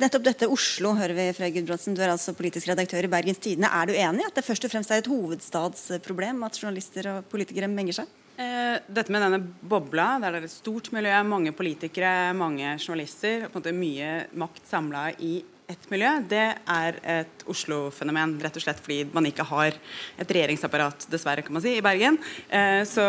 [0.00, 1.96] nettopp dette Oslo hører vi fra Gudbrandsen.
[1.96, 3.70] Du er altså politisk redaktør i Bergens Tidende.
[3.72, 7.30] Er du enig i at det først og fremst er et hovedstadsproblem at journalister og
[7.32, 8.16] politikere menger seg?
[8.40, 13.48] Eh, dette med denne bobla, der det er et stort miljø, mange politikere, mange journalister,
[13.48, 15.40] på en måte mye makt samla i
[15.70, 18.36] ett miljø, det er et Oslo-fenomen.
[18.42, 19.76] Rett og slett fordi man ikke har
[20.20, 22.18] et regjeringsapparat, dessverre, kan man si, i Bergen.
[22.48, 23.06] Eh, så,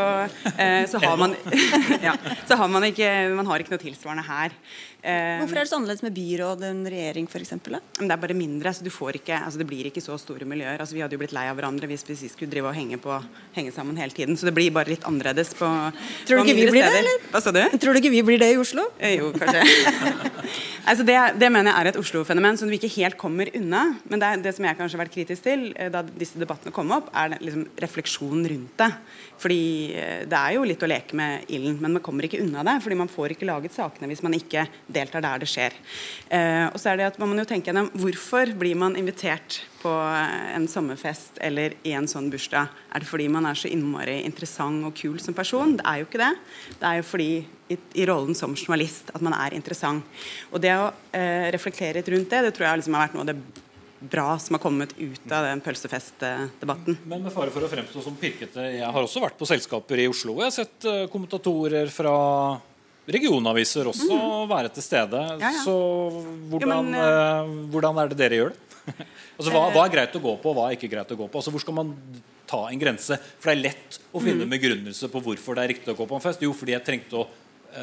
[0.54, 1.36] eh, så, har man,
[2.08, 2.16] ja,
[2.48, 4.56] så har man ikke Man har ikke noe tilsvarende her.
[5.02, 7.56] Eh, Hvorfor er det så annerledes med byråd enn regjering f.eks.?
[7.66, 8.74] Det er bare mindre.
[8.74, 10.78] så du får ikke, altså Det blir ikke så store miljøer.
[10.78, 13.18] altså Vi hadde jo blitt lei av hverandre hvis vi skulle drive og henge, på,
[13.56, 14.38] henge sammen hele tiden.
[14.38, 15.70] Så det blir bare litt annerledes på
[16.30, 16.94] Tror du ikke vi blir steder.
[16.94, 17.30] det, eller?
[17.34, 17.64] Hva sa du?
[17.82, 18.86] Tror du ikke vi blir det i Oslo?
[19.00, 19.66] Eh, jo, kanskje.
[20.90, 23.84] altså det, det, mener jeg er et Oslo-fenomen som vi ikke helt kommer unna.
[24.10, 26.92] Men det, det som jeg kanskje har vært kritisk til eh, da disse debattene kom
[26.96, 28.90] opp, er liksom refleksjonen rundt det.
[29.42, 29.62] Fordi
[29.98, 32.78] eh, det er jo litt å leke med ilden, men man kommer ikke unna det.
[32.84, 35.76] fordi man får ikke laget sakene hvis man ikke deltar der det skjer.
[36.30, 39.62] Eh, og så er det at man må jo tenke gjennom Hvorfor blir man invitert
[39.82, 42.70] på en sommerfest eller i en sånn bursdag?
[42.94, 45.76] Er det fordi man er så innmari interessant og kul som person?
[45.80, 46.32] Det er jo ikke det.
[46.78, 47.32] Det er jo fordi
[47.72, 50.06] i, i rollen som journalist at man er interessant.
[50.52, 53.26] Og det å eh, reflektere litt rundt det, det tror jeg liksom har vært noe
[53.26, 53.68] av det
[54.02, 56.98] bra som har kommet ut av den pølsefestdebatten.
[57.06, 60.08] Men med fare for å fremstå som pirkete, jeg har også vært på selskaper i
[60.10, 60.40] Oslo.
[60.42, 62.16] Jeg har sett uh, kommentatorer fra
[63.12, 64.50] regionaviser også mm.
[64.50, 65.22] være til stede.
[65.38, 65.64] Ja, ja.
[65.66, 65.76] Så
[66.50, 68.68] hvordan, jo, men, uh, hvordan, er det dere gjør det?
[69.42, 71.28] altså, hva, hva, er greit å gå på, og hva er ikke greit å gå
[71.28, 71.42] på?
[71.42, 71.94] Altså, hvor skal man
[72.50, 73.18] ta en grense?
[73.42, 74.54] For det er lett å finne mm.
[74.56, 76.46] begrunnelse på hvorfor det er riktig å gå på en fest.
[76.46, 77.28] Jo, fordi jeg trengte å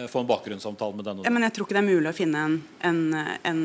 [0.09, 1.25] få en bakgrunnssamtale med denne.
[1.25, 3.03] Ja, men jeg tror ikke det er mulig å finne en, en,
[3.49, 3.63] en,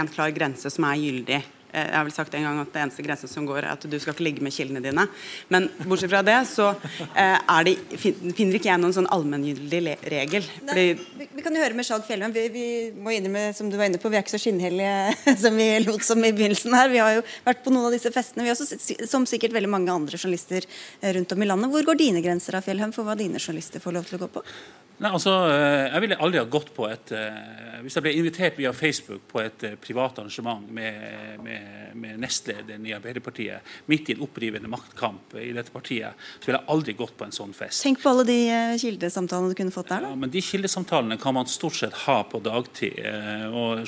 [0.00, 1.40] en klar grense som er gyldig.
[1.72, 3.96] Jeg har vel sagt en gang at det eneste grensen som går, er at du
[4.00, 5.06] skal ikke ligge med kildene dine.
[5.52, 6.70] Men bortsett fra det, så
[7.18, 10.46] eh, det, finner ikke jeg noen sånn allmenngyldig regel.
[10.68, 12.34] Nei, vi, vi, kan jo høre med Skjalg Fjellheim.
[12.36, 15.58] Vi, vi, må innrømme, som du var inne på, vi er ikke så skinnhellige som
[15.58, 16.92] vi lot som i begynnelsen her.
[16.92, 19.92] Vi har jo vært på noen av disse festene, vi også, som sikkert veldig mange
[19.92, 21.72] andre journalister eh, rundt om i landet.
[21.74, 24.32] Hvor går dine grenser av Fjellheim for hva dine journalister får lov til å gå
[24.38, 24.44] på?
[24.96, 28.56] Nei, altså, eh, Jeg ville aldri ha gått på et uh, Hvis jeg ble invitert
[28.56, 34.16] via Facebook på et uh, privat arrangement med, med, med nestlederen i Arbeiderpartiet midt i
[34.16, 37.82] en opprivende maktkamp i dette partiet, så ville jeg aldri gått på en sånn fest.
[37.84, 38.38] Tenk på alle de
[38.80, 40.12] kildesamtalene du kunne fått der, da.
[40.12, 42.98] Ja, men De kildesamtalene kan man stort sett ha på dagtid.
[43.48, 43.84] og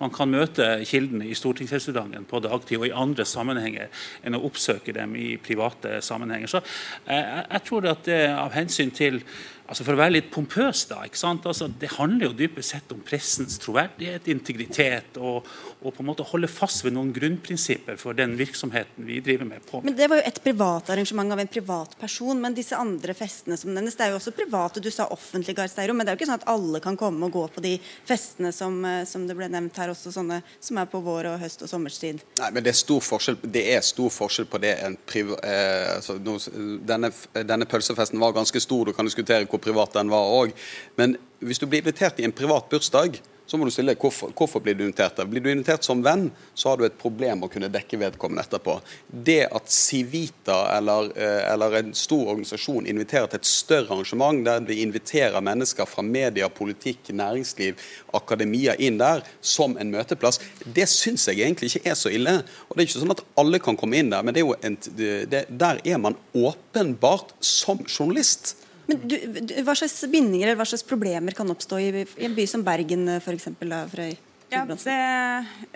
[0.00, 4.94] Man kan møte kildene i stortingsrestauranten på dagtid og i andre sammenhenger enn å oppsøke
[4.96, 6.50] dem i private sammenhenger.
[6.50, 9.22] Så jeg, jeg tror at det av hensyn til
[9.66, 11.00] altså For å være litt pompøs, da.
[11.06, 11.46] ikke sant?
[11.48, 15.46] Altså, det handler jo dypest sett om pressens troverdighet, integritet, og,
[15.80, 19.64] og, på en måte holde fast ved noen grunnprinsipper for den virksomheten vi driver med.
[19.66, 19.82] på.
[19.86, 23.58] Men Det var jo et privat arrangement av en privat person, men disse andre festene
[23.58, 24.82] som nevnes, det er jo også private.
[24.82, 27.34] Du sa offentlig, Garsteiro, men det er jo ikke sånn at alle kan komme og
[27.34, 27.74] gå på de
[28.06, 31.40] festene som, eh, som det ble nevnt her, også sånne som er på vår og
[31.42, 32.22] høst og sommerstid.
[32.40, 35.34] Nei, men det er stor forskjell, det er stor forskjell på det en priv...
[35.42, 36.18] eh, altså,
[36.86, 40.52] denne, denne pølsefesten var ganske stor, du kan diskutere hvor privat den var òg.
[40.96, 44.62] Men hvis du blir invitert i en privat bursdag, så må du stille hvorfor, hvorfor
[44.62, 45.16] blir du invitert.
[45.16, 45.28] der.
[45.30, 48.80] Blir du invitert som venn, så har du et problem å kunne dekke vedkommende etterpå.
[49.06, 54.60] Det at Civita eller, eh, eller en stor organisasjon inviterer til et større arrangement, der
[54.66, 57.78] de inviterer mennesker fra media, politikk, næringsliv,
[58.14, 62.42] akademia inn der som en møteplass, det syns jeg egentlig ikke er så ille.
[62.68, 65.46] Og Det er ikke sånn at alle kan komme inn der, men det en, det,
[65.48, 68.56] der er man åpenbart som journalist.
[68.86, 69.16] Men du,
[69.66, 73.08] Hva slags bindinger eller hva slags problemer kan oppstå i, i en by som Bergen
[73.18, 73.50] f.eks.?
[74.48, 74.76] Ja, det,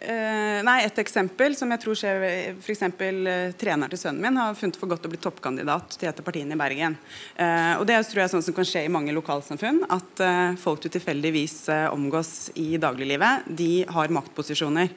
[0.07, 2.85] uh, nei, Et eksempel som jeg tror skjer f.eks.
[2.87, 6.21] Uh, eh, treneren til sønnen min har funnet for godt å bli toppkandidat til et
[6.23, 6.95] av partiene i Bergen.
[7.35, 9.83] Uh, og Det tror jeg er sånn som kan skje i mange lokalsamfunn.
[9.91, 11.59] At uh, folk du tilfeldigvis
[11.91, 14.95] omgås i dagliglivet, de har maktposisjoner.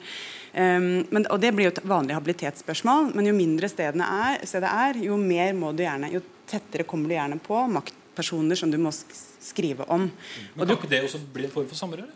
[0.54, 4.70] Um, men, og Det blir jo et vanlig habilitetsspørsmål, men jo mindre stedene er, stedet
[4.70, 8.70] er, jo mer må du gjerne, jo tettere kommer du gjerne på makt personer som
[8.72, 10.08] du må skrive om.
[10.54, 12.10] Men Kan ikke det også bli en form for samrøre?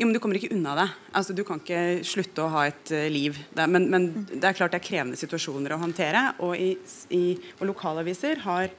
[0.00, 0.88] Jo, men Du kommer ikke unna det.
[1.12, 3.36] Altså, Du kan ikke slutte å ha et uh, liv.
[3.52, 3.68] Der.
[3.68, 6.24] Men, men, det er klart det er krevende situasjoner å håndtere.
[6.40, 6.72] Og, i,
[7.12, 8.72] i, og lokalaviser har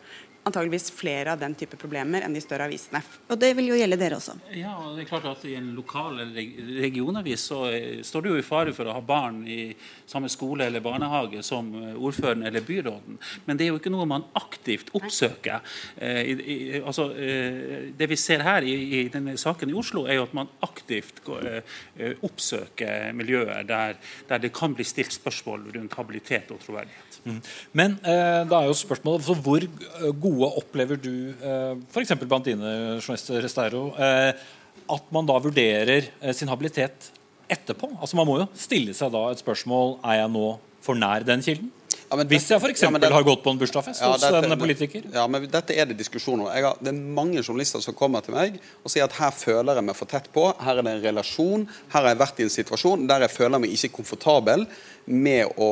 [0.44, 3.02] antageligvis flere av den type problemer enn de større avisene.
[3.30, 4.38] Og det vil jo gjelde dere også?
[4.58, 6.18] Ja, og det er klart at I en lokal
[6.82, 9.60] regionavis så eh, står du jo i fare for å ha barn i
[10.10, 13.20] samme skole eller barnehage som eh, ordføreren eller byråden.
[13.46, 15.62] Men det er jo ikke noe man aktivt oppsøker.
[15.98, 20.08] Eh, i, i, altså, eh, det vi ser her i, i, denne saken i Oslo,
[20.08, 23.98] er jo at man aktivt går, eh, oppsøker miljøer der,
[24.30, 27.22] der, det kan bli stilt spørsmål rundt habilitet og troverdighet.
[27.30, 27.40] Mm.
[27.78, 29.70] Men eh, da er jo spørsmålet hvor
[30.18, 32.16] gode gode opplever du, eh, f.eks.
[32.24, 34.32] blant dine journalister, Restero, eh,
[34.92, 37.12] at man da vurderer eh, sin habilitet
[37.52, 37.92] etterpå?
[38.00, 40.48] Altså Man må jo stille seg da et spørsmål er jeg nå
[40.82, 41.72] for nær den kilden.
[42.12, 42.82] Ja, men Hvis jeg f.eks.
[42.84, 45.06] ja, har gått på en bursdagsfest hos en politiker.
[45.16, 46.50] Ja, men dette er det diskusjon om.
[46.52, 49.88] Har, det er mange journalister som kommer til meg og sier at her føler jeg
[49.88, 52.52] meg for tett på, her er det en relasjon, her har jeg vært i en
[52.52, 54.66] situasjon der jeg føler meg ikke komfortabel
[55.08, 55.70] med å,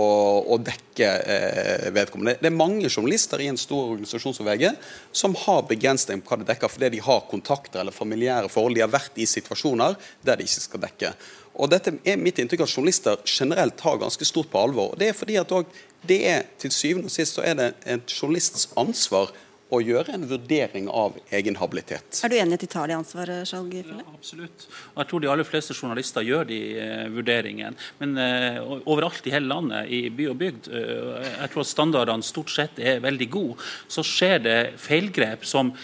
[0.48, 2.38] å dekke eh, vedkommende.
[2.40, 4.72] Det er mange journalister i en stor organisasjon som VG
[5.12, 8.80] som har begrensning på hva det dekker, fordi de har kontakter eller familiære forhold.
[8.80, 11.14] De har vært i situasjoner der de ikke skal dekke.
[11.60, 14.94] Og dette er mitt inntrykk at journalister generelt tar ganske stort på alvor.
[14.94, 15.54] og Det er fordi at
[16.08, 19.34] det er til syvende og sist så er det en journalists ansvar
[19.70, 22.22] å gjøre en vurdering av egen habilitet.
[22.26, 24.66] Er du enig i at de tar det ansvaret, Skjalg ja, Absolutt.
[24.96, 27.78] Og jeg tror de aller fleste journalister gjør de eh, vurderingene.
[28.02, 32.26] Men eh, overalt i hele landet, i by og bygd, eh, jeg tror at standardene
[32.26, 33.60] stort sett er veldig gode.
[33.92, 35.76] Så skjer det feilgrep som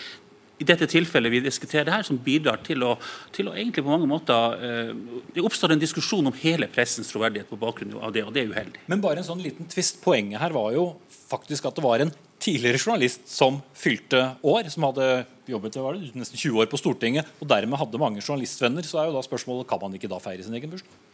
[0.60, 2.94] i dette tilfellet vi diskuterer her, som bidrar til å,
[3.36, 4.92] til å egentlig på mange måter eh,
[5.36, 8.54] Det oppstår en diskusjon om hele pressens troverdighet på bakgrunn av det, og det er
[8.54, 8.86] uheldig.
[8.92, 10.00] Men bare en sånn liten tvist.
[10.06, 14.86] Poenget her var jo faktisk at det var en tidligere journalist som fylte år, som
[14.88, 15.10] hadde
[15.50, 18.86] jobbet var det, nesten 20 år på Stortinget, og dermed hadde mange journalistvenner.
[18.88, 21.05] Så er jo da spørsmålet kan man ikke da feire sin egen bursdag?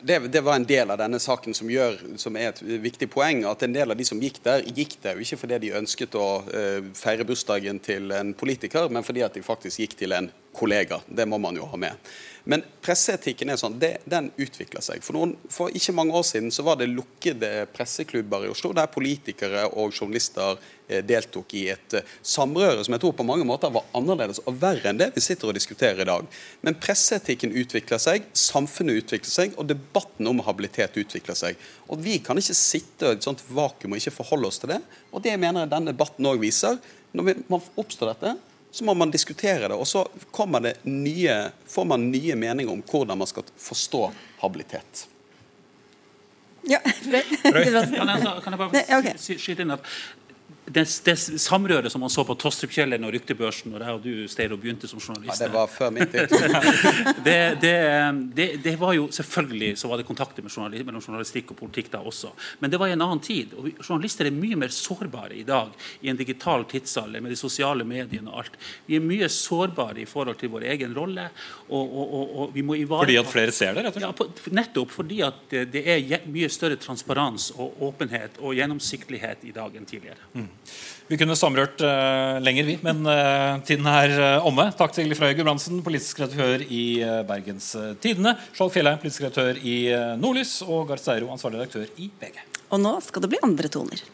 [0.00, 3.44] Det, det, var en del av denne saken som, gjør, som er et viktig poeng.
[3.48, 6.16] At en del av de som gikk der, gikk der jo ikke fordi de ønsket
[6.18, 10.30] å uh, feire bursdagen til en politiker, men fordi at de faktisk gikk til en
[10.54, 11.00] kollega.
[11.06, 12.14] Det må man jo ha med.
[12.44, 15.02] Men presseetikken er sånn, det, den utvikler seg.
[15.04, 18.90] For, noen, for, ikke mange år siden så var det lukkede presseklubber i Oslo der
[18.92, 23.72] politikere og journalister eh, deltok i et eh, samrøre som jeg tror på mange måter
[23.72, 26.26] var annerledes og verre enn det vi sitter og diskuterer i dag.
[26.66, 31.60] Men presseetikken utvikler seg, samfunnet utvikler seg, og debatten om habilitet utvikler seg.
[31.88, 34.80] Og Vi kan ikke sitte i et sånt vakuum og ikke forholde oss til det.
[35.12, 36.76] Og det mener jeg denne debatten òg viser.
[37.14, 38.34] Når man oppstår dette,
[38.74, 39.76] så må man diskutere det.
[39.78, 40.04] Og så
[40.62, 41.34] det nye,
[41.70, 44.08] får man nye meninger om hvordan man skal forstå
[44.42, 45.06] habilitet.
[46.66, 47.24] Ja, Kan jeg,
[48.42, 49.84] kan jeg bare skyte inn at
[50.66, 54.56] det, det samrøret som man så på Tostrupkjelleren og Ryktebørsen når jeg og du Steiro,
[54.60, 56.32] begynte som journalist Ja, Det var før min tid.
[57.26, 57.74] det, det,
[58.36, 62.00] det, det, var jo Selvfølgelig så var det kontakter journalist, mellom journalistikk og politikk da
[62.00, 63.52] også, men det var i en annen tid.
[63.58, 67.84] og Journalister er mye mer sårbare i dag i en digital tidsalder med de sosiale
[67.84, 68.58] mediene og alt.
[68.88, 71.28] Vi er mye sårbare i forhold til vår egen rolle.
[71.68, 73.84] Og, og, og, og vi må ivareta Fordi at flere ser det?
[73.84, 74.08] rett og slett?
[74.08, 79.44] Ja, på, nettopp fordi at det, det er mye større transparens og åpenhet og gjennomsiktighet
[79.48, 80.32] i dag enn tidligere.
[80.34, 80.50] Mm.
[81.04, 84.70] Vi kunne samrørt uh, lenger, vi, men uh, tiden er uh, omme.
[84.78, 86.84] Takk til Frøy Gudbrandsen, politisk redaktør i
[87.28, 88.32] Bergens Tidende.
[88.56, 89.76] Skjold Fjellheim, politisk redaktør i
[90.20, 90.56] Nordlys.
[90.64, 92.40] Og Gard Steiro, ansvarlig redaktør i VG.
[92.72, 94.04] Og nå skal det bli andre toner.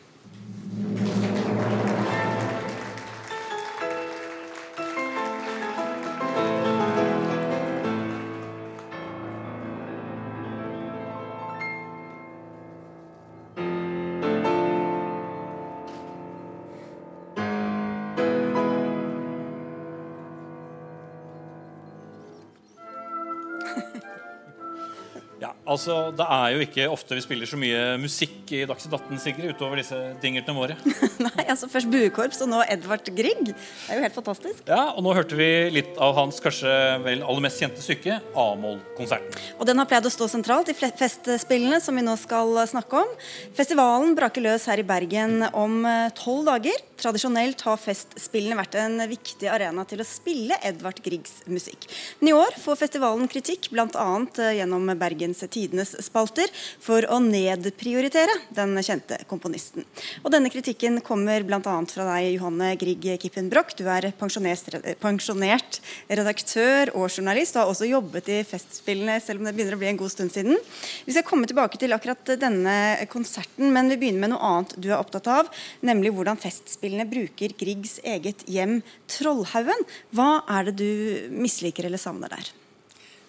[25.81, 29.55] Altså, Det er jo ikke ofte vi spiller så mye musikk i Dagsnytt 18 Sigrid,
[29.55, 30.75] utover disse dingertene våre.
[31.25, 33.41] Nei, altså Først Buekorps, og nå Edvard Grieg.
[33.49, 33.55] Det
[33.89, 34.61] er jo helt fantastisk.
[34.69, 36.75] Ja, og Nå hørte vi litt av hans kanskje
[37.07, 39.41] vel aller mest kjente stykke, A-moll-konserten.
[39.57, 43.17] Og Den har pleid å stå sentralt i festspillene som vi nå skal snakke om.
[43.57, 46.77] Festivalen braker løs her i Bergen om eh, tolv dager.
[47.01, 51.89] Tradisjonelt har Festspillene vært en viktig arena til å spille Edvard Griegs musikk.
[52.21, 54.09] Men i år får festivalen kritikk, bl.a.
[54.45, 55.41] Eh, gjennom Bergens
[55.71, 56.51] Tidenes spalter,
[56.83, 59.87] for å nedprioritere den kjente komponisten.
[60.25, 61.61] Og Denne kritikken kommer bl.a.
[61.63, 63.71] fra deg, Johanne Grieg Kippen Broch.
[63.79, 65.79] Du er pensjonert
[66.11, 69.91] redaktør og journalist, og har også jobbet i Festspillene, selv om det begynner å bli
[69.93, 70.59] en god stund siden.
[71.07, 72.77] Vi skal komme tilbake til akkurat denne
[73.13, 75.51] konserten, men vi begynner med noe annet du er opptatt av,
[75.87, 79.87] nemlig hvordan Festspillene bruker Griegs eget hjem, Trollhaugen.
[80.17, 82.51] Hva er det du misliker eller savner der?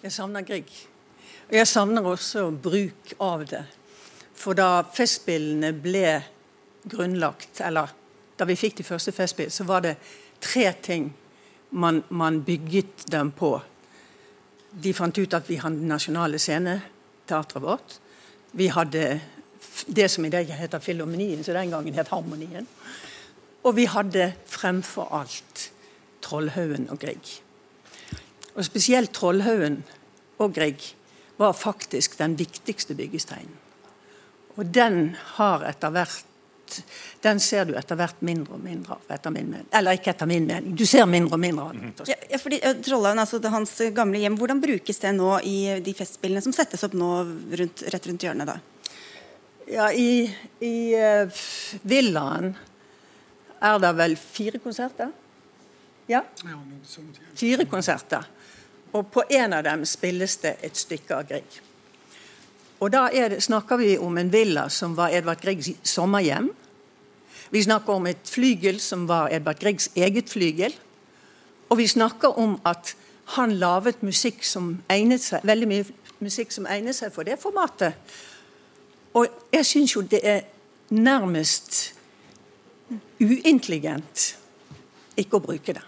[0.02, 0.66] Jeg savner Grieg.
[1.52, 3.66] Og jeg savner også bruk av det.
[4.32, 6.14] For da Festspillene ble
[6.88, 7.90] grunnlagt, eller
[8.40, 9.98] da vi fikk de første Festspillene, så var det
[10.40, 11.10] tre ting
[11.76, 13.50] man, man, bygget dem på.
[14.72, 17.98] De fant ut at vi hadde nasjonale sceneteatret vårt.
[18.56, 19.04] Vi hadde
[19.92, 22.64] det som i dag heter Filharmonien, så den gangen het Harmonien.
[23.60, 25.68] Og vi hadde fremfor alt
[26.24, 27.36] Trollhaugen og Grieg.
[28.56, 29.82] Og spesielt Trollhaugen
[30.40, 30.94] og Grieg
[31.36, 33.56] var faktisk den viktigste byggesteinen.
[34.54, 36.28] Og den har etter hvert
[37.20, 39.02] den ser du etter hvert mindre og mindre av.
[39.12, 39.66] etter min mening.
[39.76, 40.76] Eller ikke etter min mening.
[40.76, 42.06] Du ser mindre og mindre av det.
[42.08, 45.56] Ja, ja, fordi Trollhavn, Trollhaugen, altså det, hans gamle hjem, hvordan brukes det nå i
[45.84, 47.10] de festspillene som settes opp nå
[47.60, 48.48] rundt, rett rundt hjørnet?
[48.48, 48.56] da?
[49.68, 50.26] Ja, I,
[50.64, 51.42] i uh,
[51.86, 52.54] villaen
[53.62, 55.12] er det vel fire konserter?
[56.10, 56.24] Ja?
[57.38, 58.26] Fire konserter.
[58.92, 61.60] Og på en av dem spilles det et stykke av Grieg.
[62.82, 66.50] Og da det, snakker vi om en villa som var Edvard Griegs sommerhjem.
[67.50, 70.74] Vi snakker om et flygel som var Edvard Griegs eget flygel.
[71.70, 72.96] Og vi snakker om at
[73.36, 75.86] han laget musikk som egnet seg, veldig mye
[76.22, 77.94] musikk som egnet seg for det formatet.
[79.14, 80.42] Og jeg syns jo det er
[80.90, 81.94] nærmest
[83.20, 84.32] uintelligent
[85.16, 85.84] ikke å bruke det.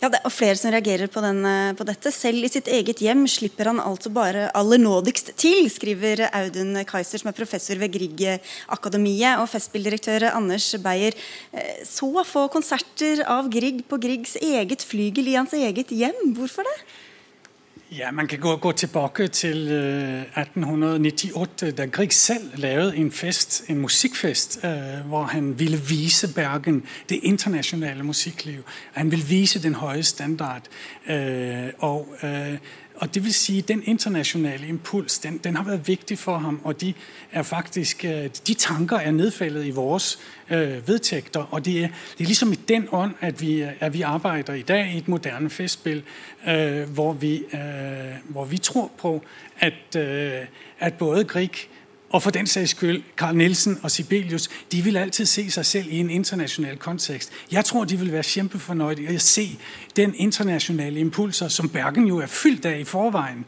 [0.00, 2.12] Ja, Det er flere som reagerer på, den, eh, på, dette.
[2.12, 7.18] Selv i sitt eget hjem slipper han altså bare aller nådigst til, skriver Audun Kaiser,
[7.18, 9.40] som er professor ved Grieg-akademiet.
[9.40, 11.14] Og festspilldirektør Anders Beyer.
[11.52, 16.34] Eh, så få konserter av Grieg på Griegs eget flygel i hans eget hjem.
[16.34, 16.78] Hvorfor det?
[17.98, 23.78] Ja, Man kan gå, gå tilbake til 1898, da Grieg selv lavede en fest, en
[23.78, 28.64] musikkfest, uh, hvor han ville vise Bergen det internasjonale musikklivet.
[28.92, 30.62] Han ville vise den høye standard.
[31.08, 32.16] Uh, og
[33.00, 36.60] og det vil sige, Den internasjonale impuls den, den, har vært viktig for ham.
[36.64, 36.94] og De,
[37.32, 40.00] er faktisk, øh, de tanker er nedfældet i våre
[40.50, 41.48] øh, vedtægter.
[41.50, 41.88] og det er,
[42.18, 45.08] det er, liksom i den ånd at vi, at vi, arbeider i dag i et
[45.08, 46.02] moderne festspill,
[46.48, 47.60] øh, hvor, vi, øh,
[48.28, 49.22] hvor, vi, tror på
[49.58, 50.32] at, øh,
[50.78, 51.68] at både Grieg
[52.10, 55.86] og for den sags skyld, Carl Nielsen og Sibelius, de vil alltid se seg selv
[55.90, 57.32] i en internasjonal kontekst.
[57.52, 59.46] Jeg tror de vil være kjempefornøyde i å se
[59.96, 63.44] den internasjonale impulser som Bergen jo er fyldt av i forvejen.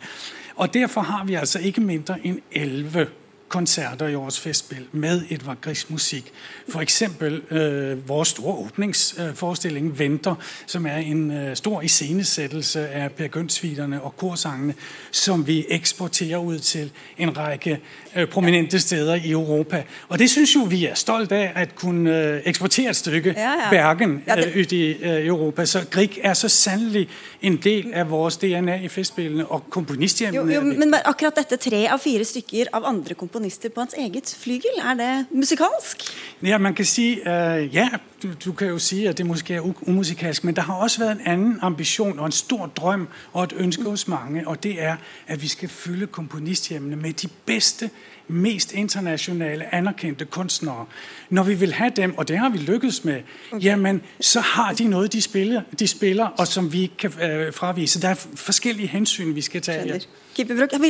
[0.57, 3.09] Og Derfor har vi altså ikke mindre enn elleve
[3.53, 6.33] konserter i årets festspill med Edvard Griegs musikk.
[6.73, 7.03] F.eks.
[7.51, 10.35] Øh, vår store åpningsforestilling øh, 'Venter',
[10.67, 14.75] som er en øh, stor iscenesettelse av Per Gynt-suitene og korsangene,
[15.11, 17.81] som vi eksporterer ut til en rekke
[18.17, 19.83] øh, prominente steder i Europa.
[20.09, 23.43] Og det syns jo vi er stolt av, at kunne øh, eksportere et stykke ja,
[23.43, 23.71] ja.
[23.71, 24.47] Bergen ja, det...
[24.47, 25.65] Øh, ut i Europa.
[25.65, 27.09] Så Grieg er så sannelig
[27.43, 30.55] en del av vårt DNA i festspillene, og komponisthjemmene.
[30.55, 33.95] Jo, jo, men akkurat dette tre av fire stykker av andre komponister komponister på hans
[33.99, 34.71] eget flygel.
[34.79, 35.97] Er det musikalsk?
[36.43, 37.89] Ja, man kan si uh, ja.
[38.23, 41.17] Du, du, kan jo si at det måske er umusikalsk, men der har også vært
[41.17, 44.97] en annen ambisjon og en stor drøm og et ønske hos mange, og det er
[45.27, 47.91] at vi skal fylle komponisthjemmene med de beste
[48.29, 50.87] mest internasjonale, anerkendte kunstnere.
[51.31, 53.65] Når vi vil ha dem, og det har vi lykkes med, okay.
[53.65, 58.01] jamen, så har de noe de spiller, de spiller og som vi kan øh, fravise.
[58.01, 59.73] Det er forskjellige hensyn vi skal ta.
[59.73, 59.99] Ja.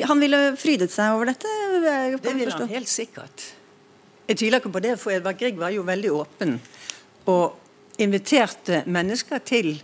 [0.04, 1.48] Han ville frydet seg over dette?
[2.22, 3.54] Det ville han helt sikkert.
[4.28, 6.60] Jeg tviler ikke på det, for Edvard Grieg var jo veldig åpen
[7.26, 7.58] og
[7.98, 9.82] inviterte mennesker til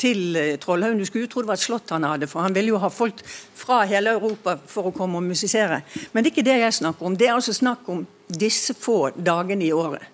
[0.00, 0.98] til eh, Trollhaugen.
[0.98, 2.90] Du skulle jo tro det var et slott han hadde, for han ville jo ha
[2.92, 3.20] folk
[3.58, 5.82] fra hele Europa for å komme og musisere.
[6.12, 7.18] Men det er ikke det jeg snakker om.
[7.18, 10.10] Det er altså snakk om disse få dagene i året.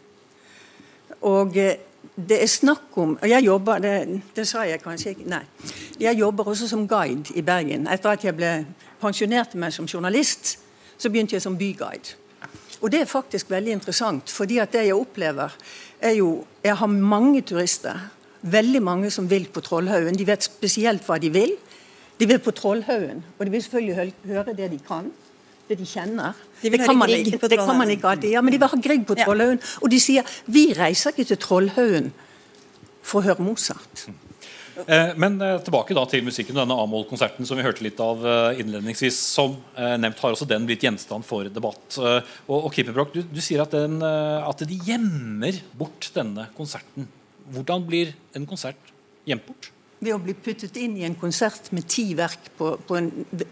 [1.26, 1.78] Og eh,
[2.20, 5.42] det er snakk om og jeg jobber, det, det, sa jeg kanskje ikke Nei.
[6.00, 7.86] Jeg jobber også som guide i Bergen.
[7.88, 8.50] Etter at jeg ble
[9.00, 10.58] pensjonerte meg som journalist,
[11.00, 12.16] så begynte jeg som byguide.
[12.80, 15.52] Og det er faktisk veldig interessant, fordi at det jeg opplever,
[16.00, 17.96] er jo Jeg har mange turister
[18.42, 20.16] veldig mange som vil på Trollhaugen.
[20.16, 21.56] De vet spesielt hva de vil.
[22.20, 25.10] De vil på Trollhaugen, og de vil selvfølgelig høre det de kan.
[25.68, 26.38] Det de kjenner.
[26.62, 28.32] De det, kan man, ikke, det kan man ikke alltid.
[28.34, 29.60] Ja, men de vil ha Grieg på Trollhaugen.
[29.62, 29.76] Ja.
[29.84, 32.10] Og de sier vi reiser ikke til Trollhaugen
[33.06, 34.08] for å høre Mozart.
[34.86, 36.58] Eh, men eh, tilbake da til musikken.
[36.58, 39.20] Denne A-moll-konserten som vi hørte litt av eh, innledningsvis.
[39.36, 41.96] Som nevnt har også den blitt gjenstand for debatt.
[42.00, 47.08] Og, og Kippenbroch, du, du, sier at, den, at de gjemmer bort denne konserten
[47.50, 48.92] hvordan blir en konsert
[49.28, 49.70] gjemt bort?
[50.00, 53.10] Ved å bli puttet inn i en konsert med ti verk på, på en,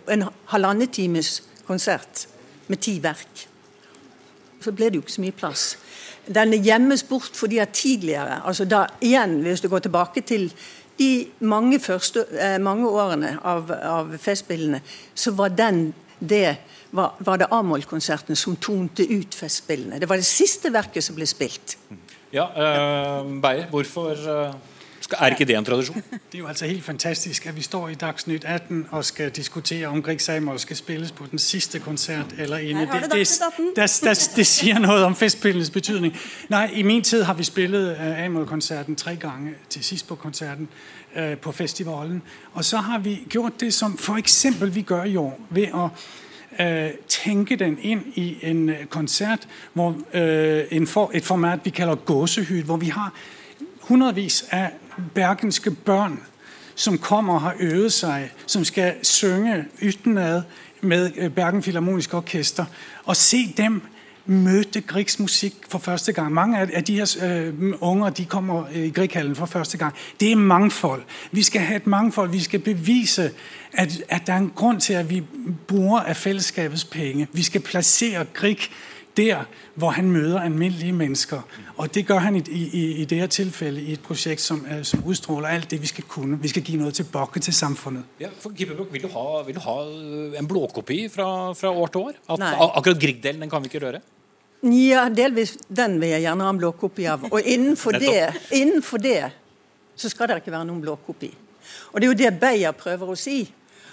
[0.09, 2.27] en halvannen times konsert
[2.73, 3.45] med ti verk.
[4.63, 5.67] Så ble det jo ikke så mye plass.
[6.29, 10.49] Den gjemmes bort fordi at tidligere, altså da igjen, hvis du går tilbake til
[10.99, 14.81] de mange, første, eh, mange årene av, av Festspillene,
[15.15, 16.57] så var den det
[16.91, 20.01] var, var det A-moll-konserten som tonte ut Festspillene.
[20.01, 21.77] Det var det siste verket som ble spilt.
[22.33, 22.45] Ja,
[23.23, 24.55] uh, Beyer, hvorfor uh,
[25.19, 25.97] er ikke det en tradisjon?
[26.33, 29.87] Det er jo altså helt fantastisk at vi står i Dagsnytt 18 og skal diskutere
[29.87, 32.81] om Grieg Samuel skal spilles på den siste konsert eller inde.
[32.81, 33.29] Det, det,
[33.77, 36.17] det, det, det sier noe om festspillenes betydning.
[36.49, 40.69] Nei, I min tid har vi spillet uh, Amol-konserten tre ganger til sist på konserten
[41.17, 42.23] uh, på festivalen.
[42.53, 44.47] Og så har vi gjort det som f.eks.
[44.61, 45.89] vi gjør i år, ved å
[46.61, 51.95] øh, tenke den inn i en konsert, hvor, øh, en for, et format vi kaller
[51.95, 53.13] gåsehud, hvor vi har
[53.81, 54.69] hundredvis av
[55.15, 56.21] bergenske barn
[56.75, 60.43] som kommer og har øvet seg, som skal synge utenad
[60.81, 62.65] med øh, Bergen Filharmoniske Orkester.
[63.05, 63.83] Og se dem
[64.29, 66.33] møte Griegs musikk for første gang.
[66.33, 69.95] Mange av de her uh, unger de kommer i Grieghallen for første gang.
[70.21, 71.03] Det er mangfold.
[71.33, 72.31] Vi skal ha et mangfold.
[72.31, 73.31] Vi skal bevise
[73.73, 75.23] at, at det er en grunn til at vi
[75.69, 77.27] bruker av fellesskapets penger.
[77.33, 78.69] Vi skal plassere Grieg
[79.17, 81.41] der hvor han møter alminnelige mennesker.
[81.77, 84.83] Og det gjør han i, i, i det her tilfellet i et prosjekt som, uh,
[84.83, 86.39] som utstråler alt det vi skal kunne.
[86.43, 88.05] Vi skal gi noe tilbake til samfunnet.
[88.21, 89.81] Ja, for Kippebrok, vil, du ha, vil du ha
[90.39, 92.23] en blåkopi fra, fra år til år?
[92.29, 94.05] At, akkurat Grieg-delen den kan vi ikke røre?
[94.63, 97.29] Ja, delvis den vil jeg gjerne ha en blåkopi av.
[97.31, 99.21] Og innenfor det, innenfor det
[99.99, 101.31] så skal det ikke være noen blåkopi.
[101.93, 103.41] Og det er jo det Beyer prøver å si.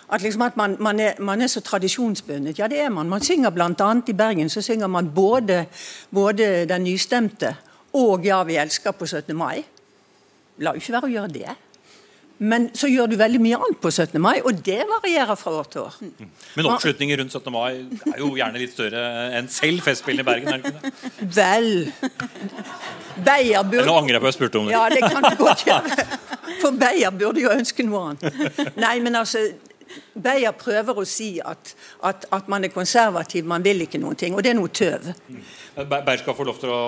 [0.06, 2.60] At, liksom at man, man, er, man, er, så tradisjonsbundet.
[2.60, 3.10] Ja, det er man.
[3.10, 3.90] Man synger bl.a.
[4.06, 5.66] i Bergen så synger man både,
[6.14, 7.56] både Den nystemte
[7.96, 9.34] og Ja, vi elsker på 17.
[9.38, 9.64] mai.
[10.60, 11.56] La jo ikke være å gjøre det.
[12.38, 14.18] Men så gjør du veldig mye annet på 17.
[14.20, 15.94] mai, og det varierer fra år til år.
[16.02, 16.32] Mm.
[16.58, 17.52] Men oppslutningen rundt 17.
[17.54, 17.70] mai
[18.12, 19.04] er jo gjerne litt større
[19.38, 20.52] enn selv Festspillene i Bergen?
[20.52, 21.30] er det ikke det?
[21.38, 21.70] Vel
[23.26, 24.76] Beyer Nå angrer jeg på at jeg spurte om det.
[24.76, 26.08] Ja, det kan du godt gjøre.
[26.60, 28.76] For Beyer burde jo ønske noe annet.
[28.76, 29.46] Nei, men altså
[30.12, 31.72] Beyer prøver å si at,
[32.04, 34.36] at, at, man er konservativ, man vil ikke noen ting.
[34.36, 35.08] Og det er noe tøv.
[35.30, 35.40] Mm.
[35.88, 36.82] Beyer skal få lov til å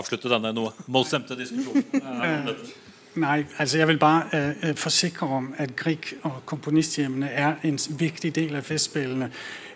[0.00, 2.56] avslutte denne noe målstemte diskusjonen.
[3.14, 4.22] Nei, altså jeg vil bare
[4.64, 9.28] uh, forsikre om at Grieg og komponisthjemmene er en viktig del av Festspillene.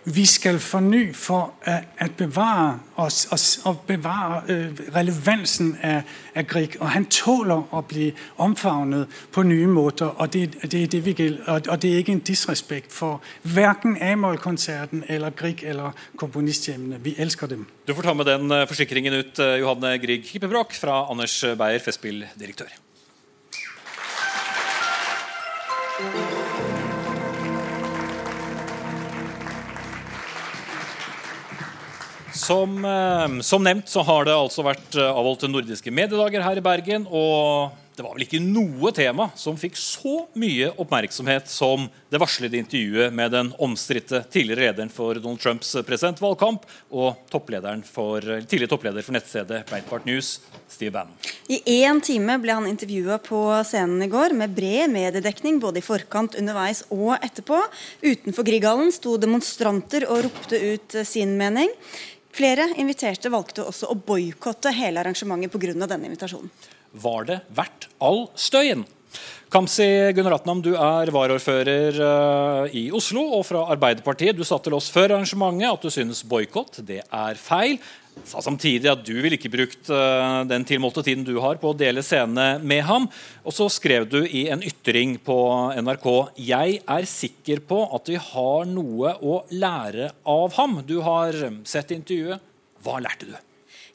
[0.07, 6.01] Vi skal forny for at bevare oss og bevare uh, relevansen av,
[6.49, 6.79] Grieg.
[6.79, 8.07] Og han tåler å bli
[8.41, 11.69] omfavnet på nye måter, og det, er det vi gjelder.
[11.69, 17.03] Og, det er ikke en disrespekt for verken A-moll-konserten eller Grieg eller komponisthjemmene.
[17.05, 17.67] Vi elsker dem.
[17.85, 22.86] Du får ta med den forsikringen ut, Johanne Grieg Kippebrok, fra Anders Beyer, Festspilldirektør.
[25.97, 26.05] Som,
[32.85, 37.09] eh, som, nevnt så har det altså vært eh, avholdt nordiske mediedager her i Bergen.
[37.09, 42.59] Og det var vel ikke noe tema som fikk så mye oppmerksomhet som det varslede
[42.59, 47.17] intervjuet med den omstridte tidligere lederen for Donald Trumps presidentvalgkamp og
[47.89, 50.35] for, tidligere toppleder for nettstedet Breitbart News,
[50.69, 51.17] Steve Bannon.
[51.49, 55.85] I én time ble han intervjua på scenen i går med bred mediedekning både i
[55.85, 57.63] forkant, underveis og etterpå.
[58.05, 61.73] Utenfor Grieghallen sto demonstranter og ropte ut sin mening.
[62.37, 65.87] Flere inviterte valgte også å boikotte hele arrangementet pga.
[65.87, 66.76] denne invitasjonen.
[67.01, 68.85] Var det verdt all støyen?
[69.47, 74.35] Kamzy Gunaratnam, du er varaordfører uh, i Oslo og fra Arbeiderpartiet.
[74.35, 77.79] Du sa til oss før arrangementet at du synes boikott er feil.
[78.27, 81.79] Sa samtidig at du ville ikke brukt uh, den tilmålte tiden du har på å
[81.79, 83.07] dele scene med ham.
[83.47, 85.39] Og så skrev du i en ytring på
[85.79, 86.11] NRK
[86.43, 90.81] Jeg er sikker på at vi har noe å lære av ham.
[90.83, 92.43] Du har sett intervjuet.
[92.83, 93.37] Hva lærte du?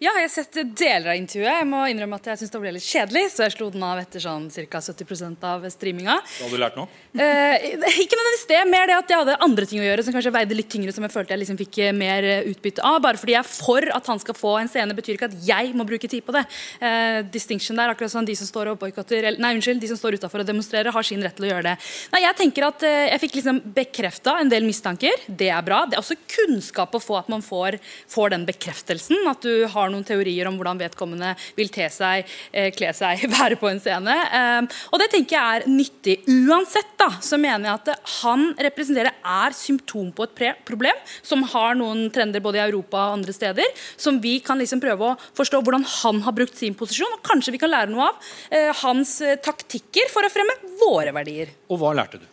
[0.02, 1.46] Ja, jeg har sett deler av intervjuet.
[1.60, 4.00] Jeg må innrømme at jeg syns det ble litt kjedelig, så jeg slo den av
[4.00, 4.80] etter sånn ca.
[4.82, 6.16] 70% av streaminga.
[6.18, 6.86] Hva hadde du lært nå?
[7.12, 7.66] Eh,
[8.02, 10.56] ikke nødvendigvis det, mer det at jeg hadde andre ting å gjøre som kanskje veide
[10.58, 12.96] litt tyngre, som jeg følte jeg liksom fikk mer utbytte av.
[13.04, 15.70] Bare fordi jeg er for at han skal få en scene, betyr ikke at jeg
[15.78, 16.42] må bruke tid på det.
[16.82, 20.18] Eh, distinction der, akkurat sånn de som står og boikotter Nei, unnskyld, de som står
[20.18, 21.76] utafor og demonstrerer, har sin rett til å gjøre det.
[22.16, 25.28] Nei, jeg tenker at eh, jeg fikk liksom bekrefta en del mistanker.
[25.28, 25.84] Det er bra.
[25.86, 27.78] Det er også kunnskap å få at man får,
[28.10, 29.22] får den bekreftelsen.
[29.30, 33.58] At du har noen teorier om hvordan vedkommende vil te seg, eh, kle seg, være
[33.60, 34.16] på en scene.
[34.40, 36.18] Eh, og det tenker jeg er nyttig.
[36.48, 41.76] Uansett da, så mener jeg at han representerer er symptom på et problem som har
[41.78, 43.68] noen trender både i Europa og andre steder,
[44.00, 47.54] som vi kan liksom prøve å forstå hvordan han har brukt sin posisjon, og kanskje
[47.54, 51.52] vi kan lære noe av eh, hans eh, taktikker for å fremme våre verdier.
[51.70, 52.28] Og hva lærte du?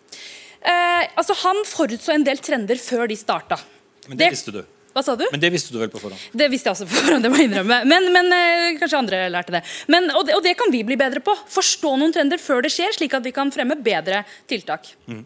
[0.60, 3.60] Eh, altså Han forutså en del trender før de starta.
[4.08, 4.62] Men det, det visste du?
[4.90, 5.26] Hva sa du?
[5.30, 6.22] Men det visste du vel på forhånd?
[6.34, 7.78] Det visste jeg også på forhånd, det må jeg innrømme.
[7.90, 9.62] Men, men eh, kanskje andre lærte det.
[9.92, 10.36] Men, og det.
[10.38, 10.56] og, det.
[10.58, 11.36] kan vi bli bedre på.
[11.54, 14.90] Forstå noen trender før det skjer, slik at vi kan fremme bedre tiltak.
[15.12, 15.22] Mm.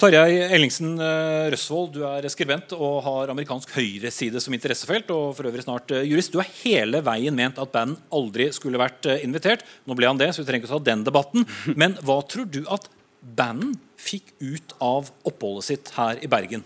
[0.00, 5.12] Tarjei Ellingsen eh, Røsvold, du er skribent og har amerikansk høyreside som interessefelt.
[5.12, 6.32] og for øvrig snart eh, jurist.
[6.32, 9.66] Du har hele veien ment at band aldri skulle vært invitert.
[9.84, 11.46] Nå ble han det, så vi trenger ikke å ta den debatten.
[11.84, 12.88] Men hva tror du at
[13.22, 16.64] banden fikk ut av oppholdet sitt her i Bergen?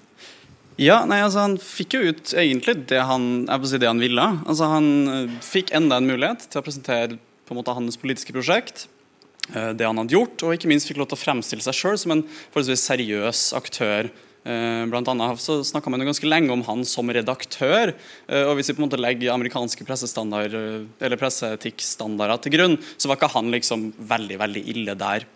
[0.76, 4.26] Ja, nei, altså Han fikk jo ut egentlig det han, si det han ville.
[4.44, 7.16] Altså Han uh, fikk enda en mulighet til å presentere
[7.46, 8.86] på en måte hans politiske prosjekt.
[9.54, 11.98] Uh, det han hadde gjort, og ikke minst fikk lov til å fremstille seg sjøl
[12.02, 14.12] som en forholdsvis seriøs aktør
[14.46, 17.94] Eh, blant annet så snakka man jo ganske lenge om han som redaktør.
[18.28, 23.18] eh, og Hvis vi på en måte legger amerikanske eh, presseetikkstandarder til grunn, så var
[23.18, 25.26] ikke han liksom veldig veldig ille der.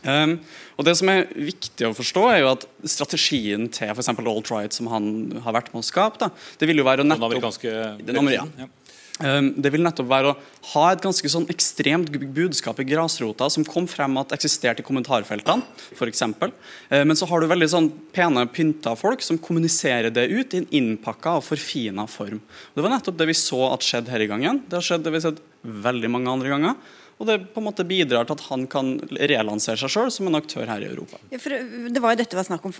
[0.00, 0.38] Um,
[0.80, 4.12] og Det som er viktig å forstå, er jo at strategien til f.eks.
[4.16, 6.30] alt-right, som han har vært med å skape, da,
[6.60, 7.64] det vil jo være å nettopp
[8.06, 8.46] Den amer- ja.
[8.58, 8.70] ja.
[9.20, 10.36] Um, det vil nettopp være å
[10.72, 15.66] ha et ganske sånn ekstremt budskap i grasrota som kom frem at eksisterte i kommentarfeltene,
[15.92, 16.24] f.eks.
[16.24, 20.62] Uh, men så har du veldig sånn pene, pynta folk som kommuniserer det ut i
[20.62, 22.40] en innpakka og forfina form.
[22.40, 24.64] Og det var nettopp det vi så at skjedde her i gangen.
[24.64, 26.80] Det har skjedd det vi har sett veldig mange andre ganger.
[27.20, 30.38] Og det på en måte bidrar til at han kan relansere seg sjøl som en
[30.38, 31.18] aktør her i Europa.
[31.28, 32.72] Ja, for det var jo dette vi var snakk om.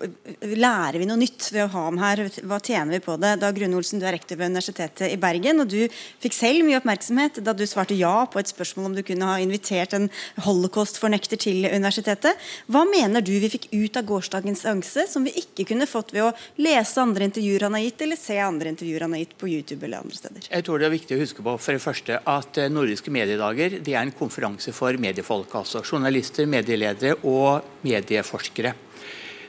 [0.57, 2.22] Lærer vi noe nytt ved å ha ham her?
[2.49, 3.34] Hva tjener vi på det?
[3.43, 5.84] Da Grunn Olsen, du er rektor ved Universitetet i Bergen, og du
[6.24, 9.36] fikk selv mye oppmerksomhet da du svarte ja på et spørsmål om du kunne ha
[9.45, 10.09] invitert en
[10.47, 12.41] holocaust-fornekter til universitetet.
[12.72, 16.30] Hva mener du vi fikk ut av gårsdagens seanse som vi ikke kunne fått ved
[16.30, 16.32] å
[16.64, 19.84] lese andre intervjuer han har gitt, eller se andre intervjuer han har gitt på YouTube
[19.84, 20.49] eller andre steder?
[20.49, 23.76] Jeg tror det er viktig å huske på for det første at eh, Nordiske mediedager
[23.76, 25.55] det er en konferanse for mediefolk.
[25.55, 28.74] altså Journalister, medieledere og medieforskere.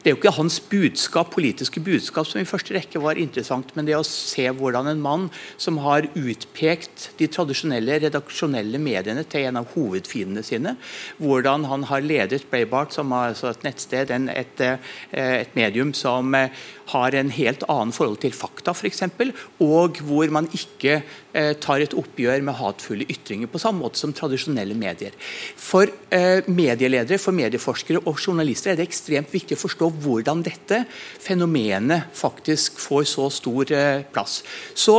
[0.01, 3.85] Det er jo ikke hans budskap, politiske budskap som i første rekke var interessant, men
[3.85, 5.27] det å se hvordan en mann
[5.61, 10.73] som har utpekt de tradisjonelle redaksjonelle mediene til en av hovedfiendene sine,
[11.21, 14.89] hvordan han har ledet Braybart, som er altså et nettsted, et, eh,
[15.43, 16.49] et medium som eh,
[16.91, 19.03] har en helt annen forhold til fakta, f.eks.,
[19.63, 24.13] og hvor man ikke eh, tar et oppgjør med hatefulle ytringer på samme måte som
[24.15, 25.15] tradisjonelle medier.
[25.59, 30.83] For eh, medieledere, for medieforskere og journalister er det ekstremt viktig å forstå hvordan dette
[31.21, 34.41] fenomenet faktisk får så stor eh, plass.
[34.73, 34.97] Så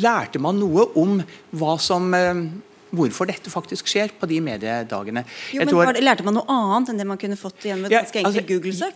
[0.00, 1.18] lærte man noe om
[1.58, 2.46] hva som eh,
[2.92, 5.24] hvorfor dette faktisk skjer på de mediedagene.
[5.52, 7.80] Jo, Jeg men tror- var Lærte man noe annet enn det man kunne fått igjen
[7.80, 8.94] med et Ja, ganske enkelt altså, Google-søk?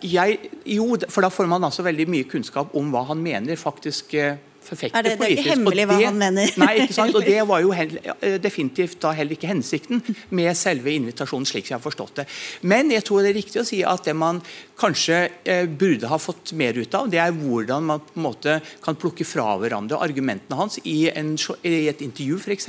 [0.67, 4.37] Jo, for da får man altså veldig mye kunnskap om hva han mener faktisk eh,
[4.67, 6.53] forfekter Er det- det er ikke hemmelig det, hva han mener?
[6.61, 7.15] Nei, ikke sant?
[7.15, 11.71] Og det var jo hel- eh, definitivt da heller ikke hensikten med selve invitasjonen, slik
[11.71, 12.27] jeg har forstått det.
[12.63, 14.43] Men jeg tror det er riktig å si at det man
[14.77, 18.59] kanskje eh, burde ha fått mer ut av, det er hvordan man på en måte
[18.85, 22.69] kan plukke fra hverandre argumentene hans i, en, i et intervju f.eks.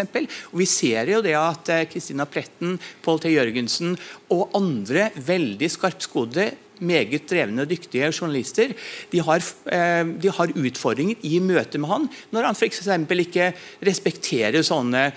[0.53, 3.33] Og vi ser jo det at eh, Kristina Pretten, Pål T.
[3.33, 3.97] Jørgensen
[4.33, 8.73] og andre veldig skarpskodde meget drevne og dyktige journalister
[9.11, 12.87] de har, eh, de har utfordringer i møte med han når han f.eks.
[13.27, 13.51] ikke
[13.87, 15.11] respekterer sånne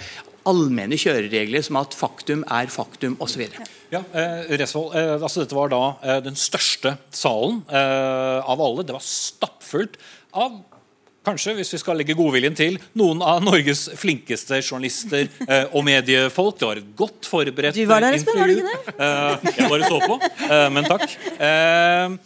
[0.49, 3.45] allmenne kjøreregler som at faktum er faktum osv.
[3.93, 8.87] Ja, eh, Resvold, eh, altså dette var da eh, den største salen eh, av alle.
[8.87, 9.99] Det var stappfullt
[10.33, 10.61] av
[11.21, 16.57] Kanskje, hvis vi skal legge godviljen til, noen av Norges flinkeste journalister eh, og mediefolk.
[16.57, 17.89] Det var et godt forberedt intervju.
[17.89, 20.17] Du var der, Espen, var du ikke ikke Eh, jeg bare så på,
[20.47, 21.05] eh, men takk.
[21.45, 22.17] Eh,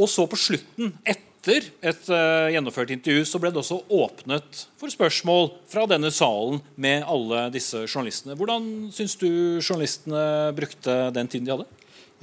[0.00, 4.92] og så på slutten, etter et eh, gjennomført intervju, så ble det også åpnet for
[4.92, 8.36] spørsmål fra denne salen med alle disse journalistene.
[8.40, 9.28] Hvordan syns du
[9.60, 11.68] journalistene brukte den tiden de hadde?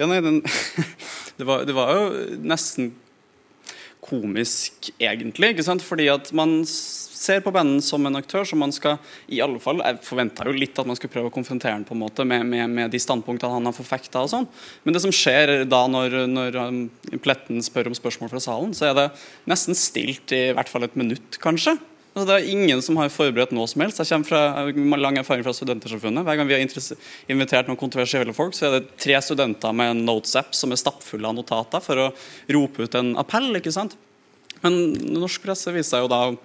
[0.02, 0.42] Ja, nei, den,
[1.38, 2.08] det, var, det var jo
[2.42, 2.96] nesten
[4.08, 5.54] komisk, egentlig.
[5.54, 5.84] ikke sant?
[5.86, 8.98] Fordi at man ser på bandet som en aktør som man skal
[9.28, 11.96] i alle fall, Jeg forventa jo litt at man skulle prøve å konfrontere han på
[11.96, 14.24] en måte med, med, med de standpunktene han har forfekta.
[14.24, 14.48] og sånn.
[14.84, 16.82] Men det som skjer da når, når um,
[17.24, 19.08] Pletten spør om spørsmål fra salen, så er det
[19.50, 21.78] nesten stilt i hvert fall et minutt, kanskje.
[22.18, 24.00] Altså, det er ingen som har forberedt noe som helst.
[24.02, 26.26] Jeg kommer fra lang erfaring fra Studentersamfunnet.
[26.26, 26.64] Hver gang vi har
[27.30, 31.30] invitert noen kontroversielle folk, så er det tre studenter med en notes-app som er stappfulle
[31.30, 32.08] av notater for å
[32.58, 33.52] rope ut en appell.
[33.60, 33.94] ikke sant?
[34.64, 36.40] Men norsk presse viser seg jo da å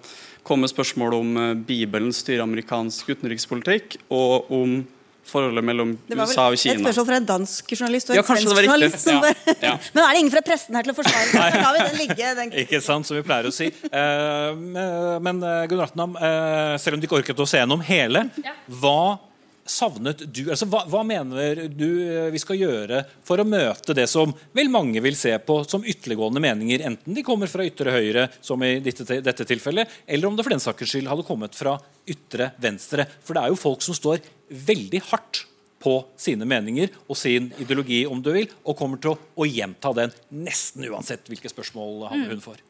[0.44, 4.82] komme spørsmål om eh, Bibelen styrer amerikansk utenrikspolitikk, og om
[5.26, 6.82] forholdet mellom Det var USA og vel et Kina.
[6.82, 9.06] spørsmål fra en dansk journalist og en kanskje svensk det journalist.
[9.06, 9.74] Ja, ja.
[9.94, 11.32] Men er det ingen fra pressen her til å forsvare det?
[11.32, 12.32] Så lar vi den ligge.
[12.38, 12.54] Den...
[12.64, 13.70] Ikke sant, som vi pleier å si.
[13.88, 18.26] Uh, men Gunn Gunnar Ratnam, uh, selv om du ikke orket å se gjennom hele,
[18.82, 19.18] hva
[19.72, 24.06] savnet du altså hva, hva mener du eh, vi skal gjøre for å møte det
[24.10, 28.26] som vel mange vil se på som ytterliggående meninger, enten de kommer fra ytre høyre,
[28.44, 31.78] som i dette, dette tilfellet, eller om det for den saks skyld hadde kommet fra
[32.08, 33.06] ytre venstre?
[33.24, 34.22] For det er jo folk som står
[34.72, 35.44] veldig hardt
[35.82, 39.94] på sine meninger og sin ideologi, om du vil, og kommer til å, å gjenta
[39.98, 40.14] den
[40.44, 42.60] nesten uansett hvilke spørsmål han eller hun får.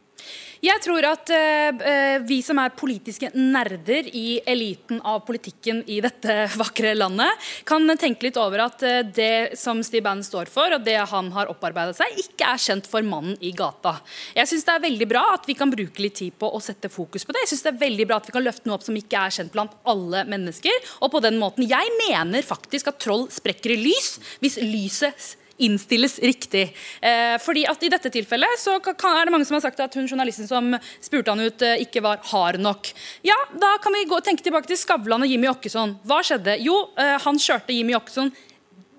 [0.62, 6.36] Jeg tror at eh, vi som er politiske nerder i eliten av politikken i dette
[6.60, 10.86] vakre landet, kan tenke litt over at eh, det som Steve Bannon står for, og
[10.86, 13.96] det han har opparbeidet seg, ikke er kjent for mannen i gata.
[14.38, 16.92] Jeg syns det er veldig bra at vi kan bruke litt tid på å sette
[16.92, 17.42] fokus på det.
[17.42, 19.34] Jeg synes det er veldig bra at vi kan løfte noe opp som ikke er
[19.34, 20.90] kjent blant alle mennesker.
[21.02, 25.32] Og på den måten, Jeg mener faktisk at troll sprekker i lys hvis lyset
[25.66, 26.68] innstilles riktig.
[27.00, 29.94] Eh, fordi at I dette tilfellet så kan, er det mange som har sagt at
[29.98, 32.92] hun journalisten som spurte han ut, eh, ikke var hard nok.
[33.26, 35.98] Ja, Da kan vi gå og tenke tilbake til Skavlan og Jimmy Åkesson.
[36.06, 36.58] Hva skjedde?
[36.62, 38.48] Jo, eh, han kjørte Jimmy Åkesson eh.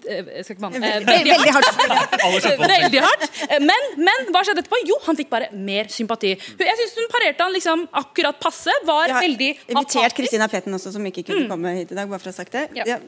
[0.03, 1.77] Eh, veldig Veldig hardt.
[2.73, 3.27] Veldig hardt.
[3.49, 4.81] Eh, Men, men hva skjedde etterpå?
[4.87, 6.33] Jo, han fikk bare mer sympati.
[6.35, 8.73] Jeg syns hun parerte han liksom akkurat passe.
[8.83, 12.09] Var Jeg har invitert Kristina Petten også, som ikke kunne komme hit i dag.
[12.09, 12.69] bare for å ha sagt det.
[12.83, 12.99] Ja.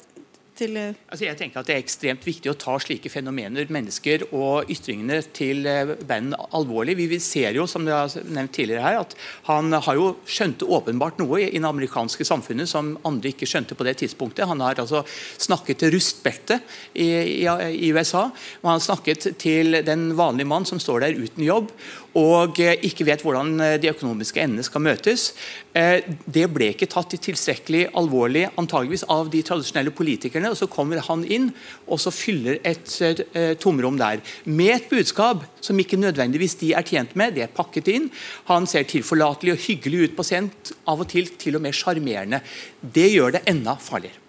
[0.55, 4.23] Til, eh, Altså jeg tenker at Det er ekstremt viktig å ta slike fenomener, mennesker
[4.31, 5.67] og ytringene til
[6.07, 6.95] band alvorlig.
[6.95, 9.15] Vi ser jo, som det har nevnt tidligere her, at
[9.49, 13.83] han har jo skjønte åpenbart noe i det amerikanske samfunnet som andre ikke skjønte på
[13.87, 14.47] det tidspunktet.
[14.47, 15.03] Han har altså
[15.37, 18.29] snakket til rustbeltet i, i, i USA,
[18.61, 21.71] og han har snakket til den vanlige mann som står der uten jobb
[22.15, 25.27] og eh, ikke vet hvordan eh, de økonomiske endene skal møtes.
[25.75, 25.99] Eh,
[26.31, 30.51] Det ble ikke tatt i tilstrekkelig alvorlig antageligvis av de tradisjonelle politikerne.
[30.53, 31.51] og Så kommer han inn
[31.87, 34.23] og så fyller et tomrom der.
[34.45, 37.35] Med et budskap som ikke nødvendigvis de er tjent med.
[37.35, 38.09] Det er pakket inn.
[38.47, 40.51] Han ser tilforlatelig og hyggelig ut på scenen.
[40.87, 42.41] Av og til til og med sjarmerende.
[42.81, 44.21] Det gjør det enda farligere.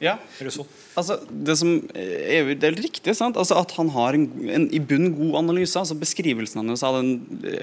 [0.00, 0.18] Ja.
[0.96, 3.12] Altså, det som det er helt riktig?
[3.12, 5.76] Altså, at han har en, en i bunn god analyse.
[5.78, 7.10] altså Beskrivelsen hans av den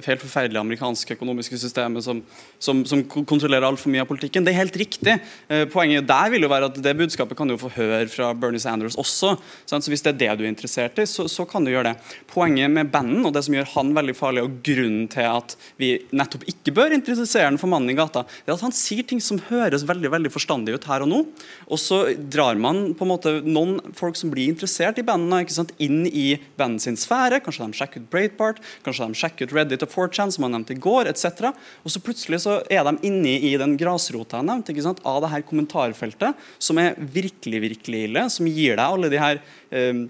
[0.05, 2.19] helt forferdelige amerikanske økonomiske systemet som,
[2.61, 5.15] som, som ko- kontrollerer altfor mye av politikken, det er helt riktig.
[5.49, 8.61] Eh, poenget der vil jo være at det budskapet kan du få høre fra Bernie
[8.61, 9.33] Sanders også.
[9.65, 9.83] Sant?
[9.87, 11.95] Så Hvis det er det du er interessert i, så, så kan du gjøre det.
[12.29, 15.93] Poenget med banden, og det som gjør han veldig farlig, og grunnen til at vi
[16.13, 19.21] nettopp ikke bør interessere han for mannen i gata, det er at han sier ting
[19.23, 21.23] som høres veldig veldig forstandig ut her og nå,
[21.71, 22.03] og så
[22.33, 26.03] drar man på en måte noen folk som blir interessert i bandene, ikke sant, inn
[26.07, 27.41] i bandet sin sfære.
[27.45, 30.75] Kanskje de sjekker ut Breitbart, kanskje de sjekker ut Reddit og 4chan, som jeg nevnte
[30.75, 31.53] i går, etc.
[31.83, 35.21] Og så plutselig så er de inne i den grasrota jeg nevnte, ikke sant, av
[35.23, 39.41] det her kommentarfeltet, som er virkelig, virkelig ille, som gir deg alle de her
[39.73, 40.05] eh,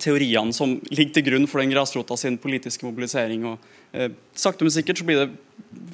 [0.00, 3.46] teoriene som ligger til grunn for den grasrota sin politiske mobilisering.
[3.46, 3.58] og
[3.92, 5.32] eh, Sakte, men sikkert så blir det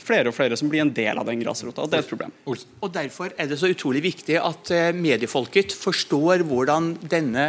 [0.01, 1.85] flere og flere som blir en del av den grasrota.
[1.85, 2.35] og Det er et problem.
[2.47, 7.47] Og Derfor er det så utrolig viktig at eh, mediefolket forstår hvordan denne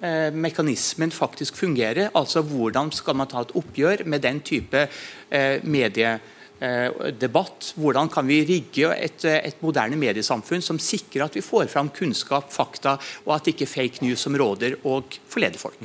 [0.00, 2.10] eh, mekanismen faktisk fungerer.
[2.14, 7.72] Altså hvordan skal man ta et oppgjør med den type eh, mediedebatt.
[7.76, 12.52] Hvordan kan vi rigge et, et moderne mediesamfunn som sikrer at vi får fram kunnskap,
[12.52, 15.80] fakta, og at ikke fake news som råder og forleder folk.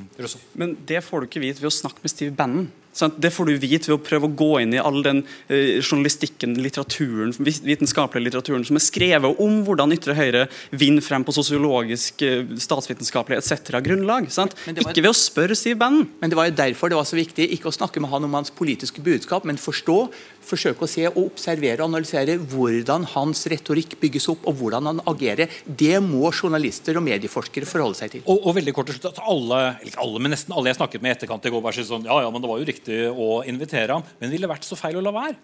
[0.54, 2.70] Men det får du ikke vite ved å snakke med Steve Bannon.
[3.20, 6.56] Det får du vite ved å prøve å gå inn i all den eh, journalistikken,
[6.60, 12.44] litteraturen, vitenskapelige litteraturen som er skrevet om hvordan ytre høyre vinner frem på sosiologisk, eh,
[12.60, 13.80] statsvitenskapelig etc.
[13.86, 14.28] grunnlag.
[14.34, 14.56] Sant?
[14.66, 16.10] var- Ikke ved å spørre Siv Bannon.
[16.20, 18.34] Men det var jo derfor det var så viktig ikke å snakke med han om
[18.34, 20.10] hans politiske budskap, men forstå,
[20.50, 25.00] forsøke å se og observere og analysere hvordan hans retorikk bygges opp, og hvordan han
[25.06, 25.48] agerer.
[25.68, 28.22] Det må journalister og medieforskere forholde seg til.
[28.26, 31.02] Og, og veldig kort til slutt at alle, eller alle, men nesten alle jeg snakket
[31.06, 33.42] med i etterkant i går, var sånn, ja, ja, men det var jo riktig å
[33.50, 34.04] invitere ham.
[34.20, 35.36] Men ville det vært så feil å la være?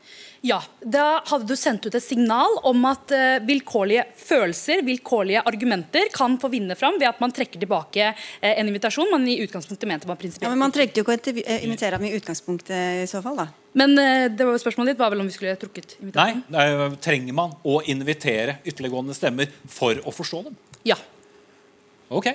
[0.46, 6.12] Ja, Da hadde du sendt ut et signal om at eh, vilkårlige følelser, vilkårlige argumenter,
[6.14, 9.90] kan få vinne fram ved at man trekker tilbake eh, en invitasjon man i utgangspunktet
[9.90, 13.10] mente var Ja, men Man trengte jo ikke å eh, invitere ham i utgangspunktet i
[13.10, 13.50] så fall, da.
[13.76, 13.92] Men
[14.32, 16.46] det var spørsmålet ditt var vel om vi skulle trukket invitasjonen?
[16.48, 20.56] nei, trenger man å invitere ytterliggående stemmer for å forstå dem?
[20.88, 20.96] Ja.
[22.14, 22.28] Ok.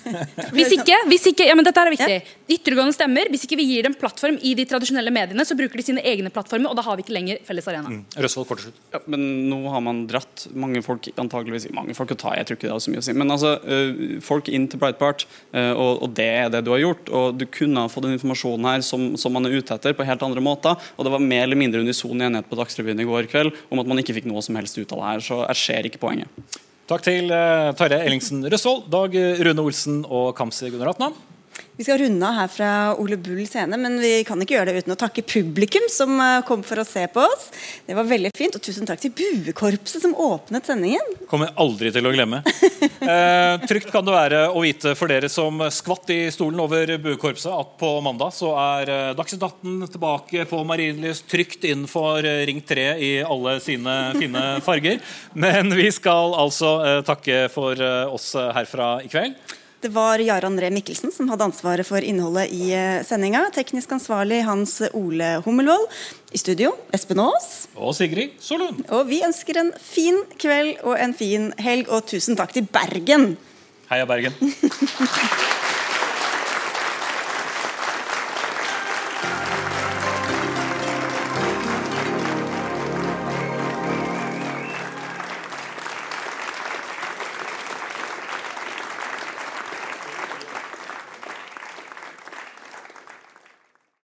[0.56, 2.16] Hvis ikke, hvis ikke ja, men dette er viktig.
[2.50, 5.84] Ytterliggående stemmer, hvis ikke vi gir dem plattform i de tradisjonelle mediene, så bruker de
[5.86, 7.92] sine egne plattformer, og da har vi ikke lenger felles arena.
[8.18, 8.80] Røsvold, kort slutt.
[8.92, 12.58] Ja, men nå har man dratt mange folk antageligvis, mange folk å ta, jeg tror
[12.58, 13.14] ikke det har så mye å si.
[13.22, 16.82] Men altså, eh, folk inn til Breitbart, eh, og, og det er det du har
[16.82, 17.14] gjort.
[17.14, 20.08] Og du kunne ha fått den informasjonen her som, som man er ute etter, på
[20.08, 20.90] helt andre måter.
[20.98, 23.88] Og det var mer eller mindre unison enighet på Dagsrevyen i går kveld om at
[23.88, 25.26] man ikke fikk noe som helst ut av det her.
[25.30, 26.62] Så jeg ser ikke poenget.
[26.90, 29.14] Takk til uh, Tarjei Ellingsen Røsvold, Dag
[29.46, 31.14] Rune Olsen og Kamzy Gunaratnam.
[31.76, 34.84] Vi skal runde av her fra Ole Bull scene, men vi kan ikke gjøre det
[34.84, 37.48] uten å takke publikum som eh, kom for å se på oss.
[37.86, 41.14] Det var veldig fint, og tusen takk til Buekorpset som åpnet sendingen.
[41.30, 42.42] Kommer jeg aldri til å glemme.
[43.02, 47.50] Eh, trygt kan det være å vite for dere som skvatt i stolen over buekorpset,
[47.50, 52.62] at på mandag så er eh, Dagsnytt 18 tilbake på Marienlyst, trygt innenfor eh, Ring
[52.62, 55.02] 3 i alle sine fine farger.
[55.34, 59.58] Men vi skal altså eh, takke for eh, oss herfra i kveld.
[59.82, 63.48] Det var Jarand André Mikkelsen som hadde ansvaret for innholdet i eh, sendinga.
[63.50, 65.88] Teknisk ansvarlig Hans Ole Hummelvold.
[66.30, 67.66] I studio Espen Aas.
[67.74, 68.84] Og Sigrid Solund.
[68.94, 73.32] Og vi ønsker en fin kveld og en fin helg, og tusen takk til Bergen.
[73.90, 74.38] Heia Bergen.